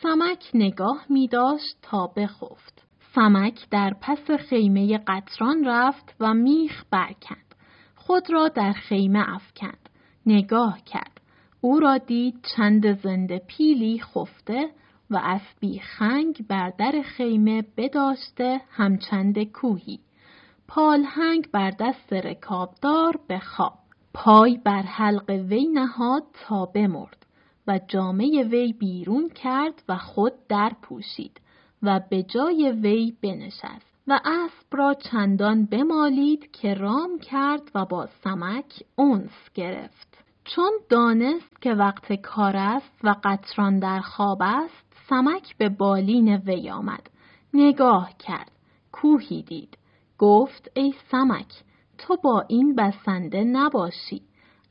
سمک 0.04 0.50
نگاه 0.54 1.06
می 1.10 1.28
داشت 1.28 1.78
تا 1.82 2.08
بخفت. 2.08 2.86
سمک 3.16 3.70
در 3.72 3.94
پس 4.02 4.32
خیمه 4.50 4.98
قطران 4.98 5.66
رفت 5.66 6.16
و 6.20 6.34
میخ 6.34 6.84
برکند. 6.92 7.56
خود 7.96 8.34
را 8.34 8.48
در 8.48 8.74
خیمه 8.74 9.36
افکند. 9.36 9.90
نگاه 10.26 10.82
کرد. 10.86 11.22
او 11.62 11.80
را 11.80 11.98
دید 11.98 12.36
چند 12.56 13.02
زنده 13.02 13.42
پیلی 13.48 14.00
خفته 14.00 14.70
و 15.10 15.22
اسبی 15.24 15.80
خنگ 15.80 16.48
بر 16.48 16.70
در 16.70 17.02
خیمه 17.06 17.64
بداشته 17.78 18.62
همچند 18.70 19.44
کوهی. 19.44 20.00
پالهنگ 20.68 21.52
بر 21.52 21.72
دست 21.72 22.14
رکابدار 22.14 23.20
به 23.28 23.40
خواب. 23.40 23.80
پای 24.14 24.60
بر 24.66 24.82
حلق 24.82 25.30
وی 25.30 25.68
نهاد 25.68 26.24
تا 26.34 26.66
بمرد 26.66 27.26
و 27.68 27.80
جامعه 27.88 28.44
وی 28.44 28.74
بیرون 28.74 29.30
کرد 29.30 29.84
و 29.90 29.98
خود 29.98 30.34
در 30.50 30.72
پوشید. 30.82 31.42
و 31.84 32.02
به 32.10 32.24
جای 32.24 32.72
وی 32.72 33.14
بنشست 33.24 33.96
و 34.08 34.20
اسب 34.26 34.68
را 34.72 34.94
چندان 34.94 35.66
بمالید 35.66 36.52
که 36.52 36.74
رام 36.74 37.20
کرد 37.20 37.72
و 37.76 37.86
با 37.86 38.08
سمک 38.24 38.84
اونس 38.96 39.50
گرفت. 39.54 40.18
چون 40.46 40.72
دانست 40.90 41.62
که 41.62 41.74
وقت 41.74 42.14
کار 42.14 42.58
است 42.58 43.00
و 43.04 43.16
قطران 43.24 43.80
در 43.80 44.00
خواب 44.00 44.38
است، 44.42 44.94
سمک 45.10 45.58
به 45.58 45.70
بالین 45.70 46.36
وی 46.36 46.70
آمد. 46.70 47.10
نگاه 47.54 48.12
کرد. 48.20 48.52
کوهی 48.92 49.42
دید. 49.42 49.78
گفت 50.18 50.72
ای 50.74 50.94
سمک 51.12 51.64
تو 51.98 52.18
با 52.24 52.46
این 52.48 52.76
بسنده 52.76 53.44
نباشی. 53.44 54.22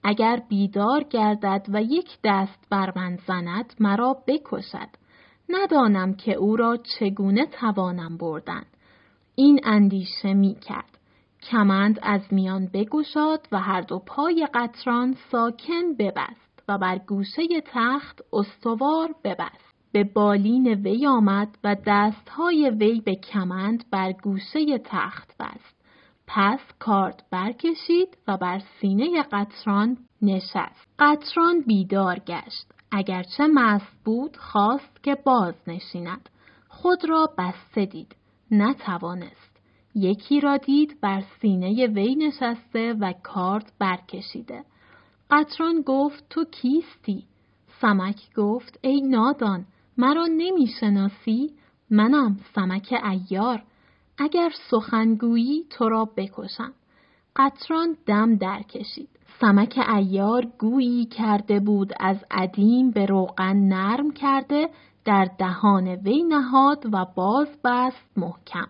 اگر 0.03 0.43
بیدار 0.49 1.03
گردد 1.03 1.67
و 1.69 1.83
یک 1.83 2.19
دست 2.25 2.67
بر 2.71 2.93
من 2.97 3.19
زند 3.27 3.75
مرا 3.81 4.17
بکشد. 4.27 4.89
ندانم 5.49 6.15
که 6.15 6.35
او 6.35 6.57
را 6.57 6.77
چگونه 6.77 7.47
توانم 7.47 8.17
بردن. 8.17 8.63
این 9.35 9.61
اندیشه 9.65 10.35
می 10.35 10.55
کرد. 10.55 10.99
کمند 11.43 11.99
از 12.03 12.21
میان 12.31 12.71
بگشاد 12.73 13.49
و 13.53 13.61
هر 13.61 13.81
دو 13.81 13.99
پای 13.99 14.49
قطران 14.55 15.17
ساکن 15.31 15.95
ببست 15.99 16.63
و 16.69 16.79
بر 16.79 16.99
گوشه 16.99 17.43
تخت 17.65 18.21
استوار 18.33 19.15
ببست. 19.25 19.75
به 19.93 20.05
بالین 20.05 20.69
وی 20.69 21.07
آمد 21.07 21.59
و 21.65 21.77
دستهای 21.87 22.71
وی 22.71 23.01
به 23.01 23.15
کمند 23.15 23.85
بر 23.91 24.13
گوشه 24.13 24.79
تخت 24.79 25.37
بست. 25.41 25.75
پس 26.27 26.61
کارد 26.79 27.23
برکشید 27.31 28.19
و 28.29 28.37
بر 28.37 28.63
سینه 28.81 29.23
قطران 29.23 29.99
نشست. 30.23 30.89
قطران 30.99 31.61
بیدار 31.61 32.19
گشت. 32.19 32.74
اگرچه 32.97 33.47
مست 33.47 34.05
بود 34.05 34.37
خواست 34.37 35.03
که 35.03 35.15
باز 35.15 35.55
نشیند. 35.67 36.29
خود 36.69 37.09
را 37.09 37.31
بسته 37.39 37.87
دید. 37.87 38.17
نتوانست. 38.51 39.61
یکی 39.95 40.41
را 40.41 40.57
دید 40.57 41.01
بر 41.01 41.23
سینه 41.41 41.87
وی 41.87 42.15
نشسته 42.15 42.93
و 42.93 43.13
کارد 43.23 43.73
برکشیده. 43.79 44.65
قطران 45.31 45.83
گفت 45.87 46.25
تو 46.31 46.45
کیستی؟ 46.45 47.25
سمک 47.81 48.35
گفت 48.37 48.79
ای 48.83 49.01
نادان 49.01 49.67
مرا 49.99 50.27
نمی‌شناسی؟ 50.27 51.53
منم 51.91 52.41
سمک 52.55 52.95
ایار. 53.11 53.63
اگر 54.19 54.53
سخنگویی 54.71 55.67
تو 55.71 55.89
را 55.89 56.05
بکشم 56.17 56.73
قطران 57.37 57.97
دم 58.07 58.37
در 58.37 58.63
کشید 58.63 59.09
سمک 59.41 59.79
ایار 59.89 60.47
گویی 60.59 61.05
کرده 61.07 61.61
بود 61.61 61.93
از 62.01 62.17
عدیم 62.31 62.91
به 62.91 63.07
روغن 63.07 63.57
نرم 63.57 64.11
کرده 64.11 64.69
در 65.05 65.31
دهان 65.39 65.89
وی 65.89 66.23
نهاد 66.23 66.85
و 66.93 67.07
باز 67.17 67.49
بست 67.65 68.19
محکم. 68.19 68.69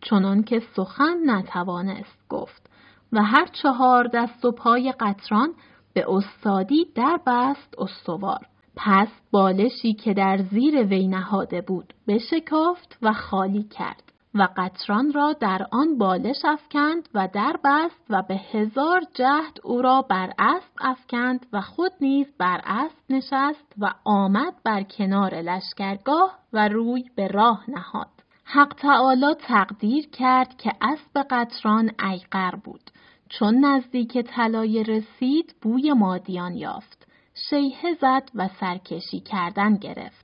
چنان 0.00 0.42
که 0.42 0.62
سخن 0.76 1.16
نتوانست 1.26 2.18
گفت. 2.28 2.70
و 3.12 3.22
هر 3.22 3.46
چهار 3.62 4.10
دست 4.14 4.44
و 4.44 4.52
پای 4.52 4.94
قطران 5.00 5.54
به 5.94 6.04
استادی 6.08 6.86
در 6.94 7.20
بست 7.26 7.74
استوار. 7.78 8.46
پس 8.76 9.08
بالشی 9.30 9.94
که 9.94 10.14
در 10.14 10.42
زیر 10.50 10.82
وی 10.82 11.08
نهاده 11.08 11.60
بود 11.60 11.94
بشکافت 12.08 12.98
و 13.02 13.12
خالی 13.12 13.62
کرد. 13.62 14.13
و 14.34 14.48
قطران 14.56 15.12
را 15.12 15.32
در 15.32 15.66
آن 15.72 15.98
بالش 15.98 16.44
افکند 16.44 17.08
و 17.14 17.28
در 17.32 17.56
بست 17.64 18.06
و 18.10 18.22
به 18.22 18.34
هزار 18.34 19.02
جهد 19.14 19.58
او 19.62 19.82
را 19.82 20.02
بر 20.02 20.32
اسب 20.38 20.72
افکند 20.80 21.46
و 21.52 21.60
خود 21.60 21.92
نیز 22.00 22.26
بر 22.38 22.60
اسب 22.64 22.98
نشست 23.10 23.72
و 23.78 23.94
آمد 24.04 24.54
بر 24.64 24.82
کنار 24.82 25.34
لشکرگاه 25.34 26.38
و 26.52 26.68
روی 26.68 27.04
به 27.16 27.28
راه 27.28 27.64
نهاد. 27.70 28.08
حق 28.44 28.74
تعالی 28.74 29.34
تقدیر 29.34 30.08
کرد 30.08 30.56
که 30.56 30.72
اسب 30.80 31.26
قطران 31.30 31.90
ایقر 32.10 32.54
بود. 32.64 32.90
چون 33.28 33.64
نزدیک 33.64 34.18
طلایه 34.18 34.82
رسید 34.82 35.54
بوی 35.62 35.92
مادیان 35.92 36.54
یافت. 36.54 37.06
شیهه 37.50 37.94
زد 38.00 38.30
و 38.34 38.48
سرکشی 38.60 39.20
کردن 39.20 39.76
گرفت. 39.76 40.23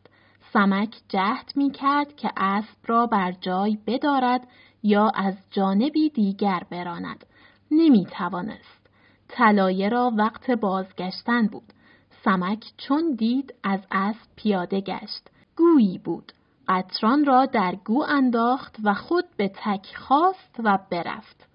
سمک 0.52 0.96
جهد 1.08 1.52
می 1.56 1.70
کرد 1.70 2.16
که 2.16 2.30
اسب 2.36 2.78
را 2.86 3.06
بر 3.06 3.32
جای 3.32 3.78
بدارد 3.86 4.46
یا 4.82 5.12
از 5.14 5.34
جانبی 5.50 6.10
دیگر 6.10 6.62
براند. 6.70 7.26
نمی 7.70 8.06
توانست. 8.06 8.86
طلایه 9.28 9.88
را 9.88 10.12
وقت 10.16 10.50
بازگشتن 10.50 11.46
بود. 11.46 11.72
سمک 12.24 12.64
چون 12.76 13.14
دید 13.14 13.54
از 13.62 13.80
اسب 13.90 14.28
پیاده 14.36 14.80
گشت. 14.80 15.28
گویی 15.56 15.98
بود. 15.98 16.32
قطران 16.68 17.24
را 17.24 17.46
در 17.46 17.74
گو 17.84 18.02
انداخت 18.02 18.76
و 18.84 18.94
خود 18.94 19.24
به 19.36 19.48
تک 19.48 19.96
خواست 19.96 20.56
و 20.64 20.78
برفت. 20.90 21.48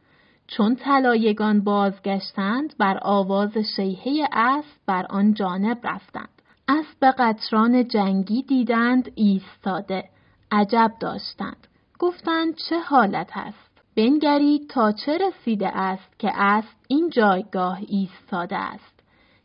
چون 0.47 0.75
طلایگان 0.75 1.63
بازگشتند 1.63 2.77
بر 2.77 2.99
آواز 3.01 3.57
شیهه 3.75 4.27
اسب 4.31 4.79
بر 4.85 5.05
آن 5.09 5.33
جانب 5.33 5.79
رفتند. 5.83 6.34
اسب 6.67 7.13
قطران 7.17 7.87
جنگی 7.87 8.43
دیدند 8.43 9.11
ایستاده 9.15 10.09
عجب 10.51 10.91
داشتند. 10.99 11.67
گفتند 11.99 12.55
چه 12.69 12.79
حالت 12.79 13.29
است؟ 13.35 13.81
بنگرید 13.97 14.69
تا 14.69 14.91
چه 14.91 15.17
رسیده 15.17 15.67
است 15.67 16.19
که 16.19 16.31
اسب 16.33 16.77
این 16.87 17.09
جایگاه 17.09 17.79
ایستاده 17.87 18.57
است؟ 18.57 19.03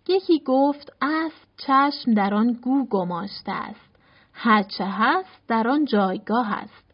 یکی 0.08 0.42
گفت 0.46 0.92
اسب 1.02 1.48
چشم 1.56 2.14
در 2.14 2.34
آن 2.34 2.52
گو 2.52 2.86
گماشته 2.86 3.52
است. 3.52 3.90
هرچه 4.32 4.84
هست 4.84 5.48
در 5.48 5.68
آن 5.68 5.84
جایگاه 5.84 6.52
است. 6.52 6.84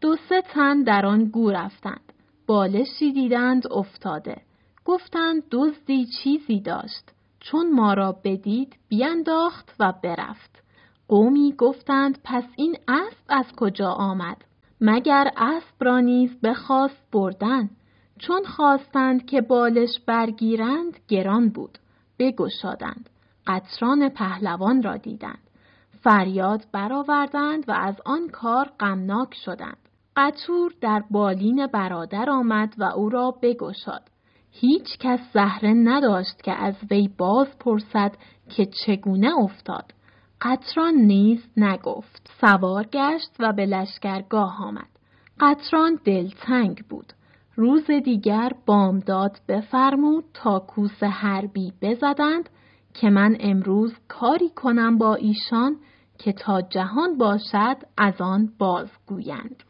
دو 0.00 0.16
سه 0.28 0.42
تن 0.42 0.82
در 0.82 1.06
آن 1.06 1.24
گو 1.24 1.50
رفتند. 1.50 2.12
بالشی 2.46 3.12
دیدند 3.12 3.72
افتاده. 3.72 4.36
گفتند 4.84 5.42
دزدی 5.50 6.06
چیزی 6.06 6.60
داشت. 6.60 7.13
چون 7.44 7.72
ما 7.72 7.94
را 7.94 8.16
بدید 8.24 8.76
بینداخت 8.88 9.74
و 9.78 9.92
برفت. 10.02 10.62
قومی 11.08 11.54
گفتند 11.58 12.18
پس 12.24 12.44
این 12.56 12.76
اسب 12.88 13.24
از 13.28 13.44
کجا 13.56 13.90
آمد؟ 13.90 14.36
مگر 14.80 15.30
اسب 15.36 15.84
را 15.84 16.00
نیز 16.00 16.40
بخواست 16.40 17.10
بردن؟ 17.12 17.70
چون 18.18 18.44
خواستند 18.44 19.26
که 19.26 19.40
بالش 19.40 20.00
برگیرند 20.06 20.98
گران 21.08 21.48
بود. 21.48 21.78
بگشادند. 22.18 23.10
قطران 23.46 24.08
پهلوان 24.08 24.82
را 24.82 24.96
دیدند. 24.96 25.50
فریاد 26.02 26.64
برآوردند 26.72 27.68
و 27.68 27.72
از 27.72 27.94
آن 28.04 28.28
کار 28.28 28.70
غمناک 28.80 29.34
شدند. 29.44 29.88
قطور 30.16 30.72
در 30.80 31.04
بالین 31.10 31.66
برادر 31.66 32.30
آمد 32.30 32.74
و 32.78 32.84
او 32.84 33.08
را 33.08 33.30
بگشاد. 33.42 34.10
هیچ 34.56 34.98
کس 35.00 35.20
زهره 35.32 35.72
نداشت 35.74 36.42
که 36.42 36.52
از 36.52 36.74
وی 36.90 37.10
باز 37.18 37.58
پرسد 37.58 38.16
که 38.56 38.66
چگونه 38.66 39.38
افتاد. 39.38 39.94
قطران 40.40 40.94
نیز 40.94 41.44
نگفت. 41.56 42.30
سوار 42.40 42.86
گشت 42.92 43.30
و 43.38 43.52
به 43.52 43.66
لشکرگاه 43.66 44.56
آمد. 44.62 44.88
قطران 45.40 45.98
دلتنگ 46.04 46.84
بود. 46.88 47.12
روز 47.56 47.90
دیگر 48.04 48.52
بامداد 48.66 49.40
بفرمود 49.48 50.24
تا 50.34 50.58
کوس 50.58 51.02
حربی 51.02 51.72
بزدند 51.82 52.48
که 52.94 53.10
من 53.10 53.36
امروز 53.40 53.94
کاری 54.08 54.48
کنم 54.48 54.98
با 54.98 55.14
ایشان 55.14 55.76
که 56.18 56.32
تا 56.32 56.60
جهان 56.60 57.18
باشد 57.18 57.76
از 57.98 58.20
آن 58.20 58.52
بازگویند. 58.58 59.62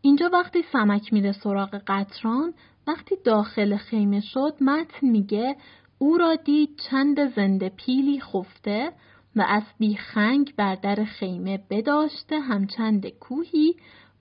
اینجا 0.00 0.30
وقتی 0.32 0.62
سمک 0.72 1.12
میره 1.12 1.32
سراغ 1.32 1.82
قطران 1.86 2.54
وقتی 2.86 3.16
داخل 3.24 3.76
خیمه 3.76 4.20
شد 4.20 4.54
متن 4.60 5.06
میگه 5.06 5.56
او 5.98 6.18
را 6.18 6.34
دید 6.34 6.80
چند 6.90 7.34
زنده 7.34 7.68
پیلی 7.68 8.20
خفته 8.20 8.92
و 9.36 9.44
اسبی 9.48 9.96
خنگ 9.96 10.54
بر 10.56 10.74
در 10.74 11.04
خیمه 11.04 11.58
بداشته 11.70 12.40
همچند 12.40 13.06
کوهی 13.08 13.74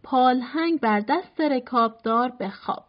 پالهنگ 0.04 0.80
بر 0.80 1.00
دست 1.00 1.42
رکابدار 1.42 2.34
به 2.40 2.50
خواب. 2.50 2.86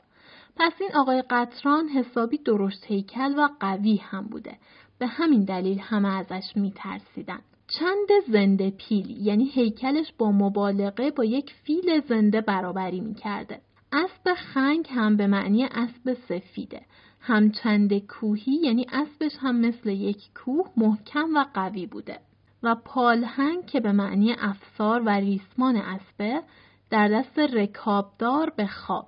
پس 0.57 0.72
این 0.81 0.91
آقای 0.95 1.22
قطران 1.31 1.89
حسابی 1.89 2.39
درشت 2.39 2.85
هیکل 2.87 3.35
و 3.39 3.49
قوی 3.61 3.97
هم 3.97 4.24
بوده. 4.27 4.59
به 4.99 5.07
همین 5.07 5.45
دلیل 5.45 5.79
همه 5.79 6.09
ازش 6.09 6.53
میترسیدن. 6.57 7.41
چند 7.79 8.09
زنده 8.33 8.70
پیلی 8.70 9.14
یعنی 9.22 9.45
هیکلش 9.45 10.12
با 10.18 10.33
مبالغه 10.33 11.11
با 11.11 11.24
یک 11.24 11.55
فیل 11.64 12.01
زنده 12.09 12.41
برابری 12.41 13.01
می‌کرده. 13.01 13.61
اسب 13.93 14.34
خنگ 14.34 14.89
هم 14.91 15.16
به 15.16 15.26
معنی 15.26 15.64
اسب 15.64 16.16
سفیده. 16.28 16.82
همچند 17.20 17.99
کوهی 17.99 18.53
یعنی 18.53 18.87
اسبش 18.93 19.32
هم 19.41 19.57
مثل 19.57 19.89
یک 19.89 20.22
کوه 20.34 20.70
محکم 20.76 21.37
و 21.37 21.45
قوی 21.55 21.87
بوده. 21.87 22.18
و 22.62 22.74
پالهنگ 22.74 23.66
که 23.66 23.80
به 23.80 23.93
معنی 23.93 24.32
افسار 24.39 25.03
و 25.03 25.09
ریسمان 25.09 25.76
اسبه 25.76 26.43
در 26.91 27.09
دست 27.09 27.39
رکابدار 27.39 28.51
به 28.51 28.66
خواب. 28.66 29.07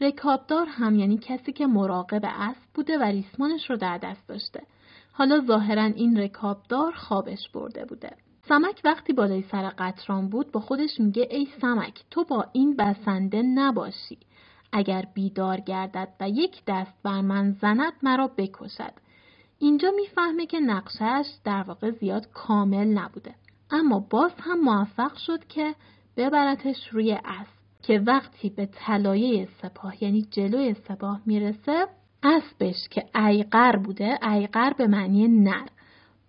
رکابدار 0.00 0.66
هم 0.66 0.98
یعنی 0.98 1.18
کسی 1.18 1.52
که 1.52 1.66
مراقب 1.66 2.20
اسب 2.24 2.68
بوده 2.74 2.98
و 2.98 3.02
ریسمانش 3.02 3.70
رو 3.70 3.76
در 3.76 3.98
دست 3.98 4.28
داشته. 4.28 4.62
حالا 5.12 5.40
ظاهرا 5.46 5.84
این 5.84 6.18
رکابدار 6.18 6.92
خوابش 6.92 7.48
برده 7.54 7.84
بوده. 7.84 8.16
سمک 8.48 8.80
وقتی 8.84 9.12
بالای 9.12 9.42
سر 9.42 9.68
قطران 9.78 10.28
بود 10.28 10.52
با 10.52 10.60
خودش 10.60 11.00
میگه 11.00 11.28
ای 11.30 11.48
سمک 11.60 12.04
تو 12.10 12.24
با 12.24 12.46
این 12.52 12.76
بسنده 12.76 13.42
نباشی. 13.42 14.18
اگر 14.72 15.04
بیدار 15.14 15.60
گردد 15.60 16.08
و 16.20 16.28
یک 16.28 16.62
دست 16.66 16.94
بر 17.02 17.20
من 17.20 17.52
زند 17.52 17.92
مرا 18.02 18.30
بکشد. 18.36 18.92
اینجا 19.58 19.90
می‌فهمه 19.96 20.46
که 20.46 20.60
نقشش 20.60 21.26
در 21.44 21.62
واقع 21.62 21.90
زیاد 21.90 22.28
کامل 22.32 22.86
نبوده. 22.86 23.34
اما 23.70 23.98
باز 24.10 24.32
هم 24.38 24.60
موفق 24.60 25.16
شد 25.16 25.44
که 25.44 25.74
ببرتش 26.16 26.88
روی 26.92 27.12
اسب 27.12 27.54
که 27.82 27.98
وقتی 28.06 28.50
به 28.50 28.66
طلایه 28.66 29.48
سپاه 29.62 30.04
یعنی 30.04 30.22
جلوی 30.22 30.74
سپاه 30.74 31.20
می‌رسه 31.26 31.86
اسبش 32.22 32.88
که 32.90 33.04
ایقر 33.14 33.76
بوده 33.76 34.18
ایقر 34.28 34.72
به 34.72 34.86
معنی 34.86 35.28
نر 35.28 35.66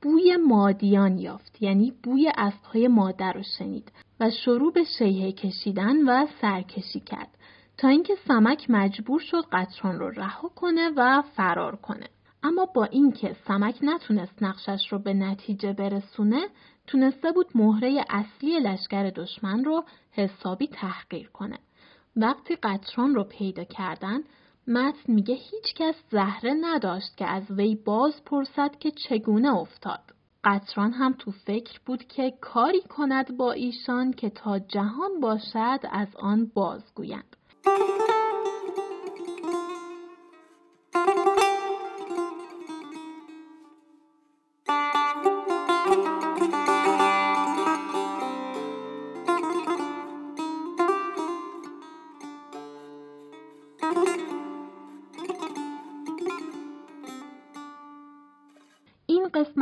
بوی 0.05 0.35
مادیان 0.35 1.17
یافت 1.17 1.61
یعنی 1.61 1.93
بوی 2.03 2.31
اسبهای 2.37 2.87
مادر 2.87 3.33
رو 3.33 3.43
شنید 3.57 3.91
و 4.19 4.29
شروع 4.29 4.73
به 4.73 4.83
شیهه 4.83 5.31
کشیدن 5.31 6.09
و 6.09 6.27
سرکشی 6.41 6.99
کرد 6.99 7.37
تا 7.77 7.87
اینکه 7.87 8.15
سمک 8.27 8.69
مجبور 8.69 9.19
شد 9.19 9.45
قطران 9.51 9.99
رو 9.99 10.09
رها 10.09 10.47
کنه 10.47 10.89
و 10.95 11.21
فرار 11.21 11.75
کنه. 11.75 12.07
اما 12.43 12.65
با 12.65 12.83
اینکه 12.83 13.35
سمک 13.47 13.79
نتونست 13.81 14.43
نقشش 14.43 14.87
رو 14.91 14.99
به 14.99 15.13
نتیجه 15.13 15.73
برسونه 15.73 16.47
تونسته 16.87 17.31
بود 17.31 17.47
مهره 17.55 18.05
اصلی 18.09 18.59
لشکر 18.59 19.09
دشمن 19.09 19.63
رو 19.63 19.83
حسابی 20.11 20.67
تحقیر 20.67 21.29
کنه. 21.29 21.59
وقتی 22.15 22.55
قطران 22.55 23.15
رو 23.15 23.23
پیدا 23.23 23.63
کردن 23.63 24.19
متن 24.67 25.13
میگه 25.13 25.35
هیچ 25.35 25.73
کس 25.75 25.95
زهره 26.11 26.53
نداشت 26.61 27.17
که 27.17 27.25
از 27.25 27.43
وی 27.51 27.75
باز 27.75 28.23
پرسد 28.25 28.75
که 28.79 28.91
چگونه 28.91 29.55
افتاد. 29.55 29.99
قطران 30.43 30.91
هم 30.91 31.15
تو 31.19 31.31
فکر 31.31 31.79
بود 31.85 32.03
که 32.07 32.33
کاری 32.41 32.81
کند 32.81 33.37
با 33.37 33.51
ایشان 33.51 34.13
که 34.13 34.29
تا 34.29 34.59
جهان 34.59 35.19
باشد 35.21 35.79
از 35.91 36.07
آن 36.15 36.51
بازگویند. 36.53 37.35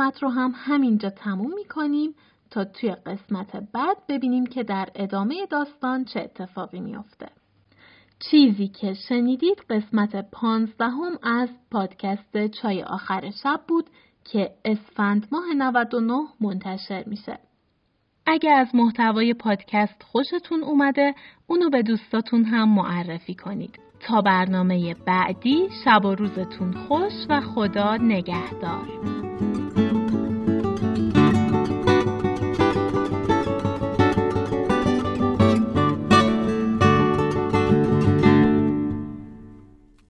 قسمت 0.04 0.22
رو 0.22 0.28
هم 0.28 0.52
همینجا 0.56 1.10
تموم 1.10 1.54
می‌کنیم 1.54 2.14
تا 2.50 2.64
توی 2.64 2.90
قسمت 2.90 3.56
بعد 3.72 3.96
ببینیم 4.08 4.46
که 4.46 4.62
در 4.62 4.88
ادامه 4.94 5.46
داستان 5.50 6.04
چه 6.04 6.20
اتفاقی 6.20 6.80
میافته. 6.80 7.26
چیزی 8.30 8.68
که 8.68 8.94
شنیدید 9.08 9.58
قسمت 9.70 10.30
پانزدهم 10.30 11.18
از 11.22 11.48
پادکست 11.70 12.46
چای 12.46 12.82
آخر 12.82 13.30
شب 13.42 13.60
بود 13.68 13.90
که 14.24 14.50
اسفند 14.64 15.28
ماه 15.32 15.44
99 15.56 16.20
منتشر 16.40 17.04
میشه. 17.06 17.38
اگه 18.26 18.50
از 18.50 18.74
محتوای 18.74 19.34
پادکست 19.34 20.02
خوشتون 20.02 20.62
اومده 20.62 21.14
اونو 21.46 21.70
به 21.70 21.82
دوستاتون 21.82 22.44
هم 22.44 22.68
معرفی 22.68 23.34
کنید. 23.34 23.78
تا 24.00 24.20
برنامه 24.20 24.94
بعدی 24.94 25.68
شب 25.84 26.04
و 26.04 26.14
روزتون 26.14 26.72
خوش 26.72 27.12
و 27.28 27.40
خدا 27.40 27.96
نگهدار. 27.96 29.14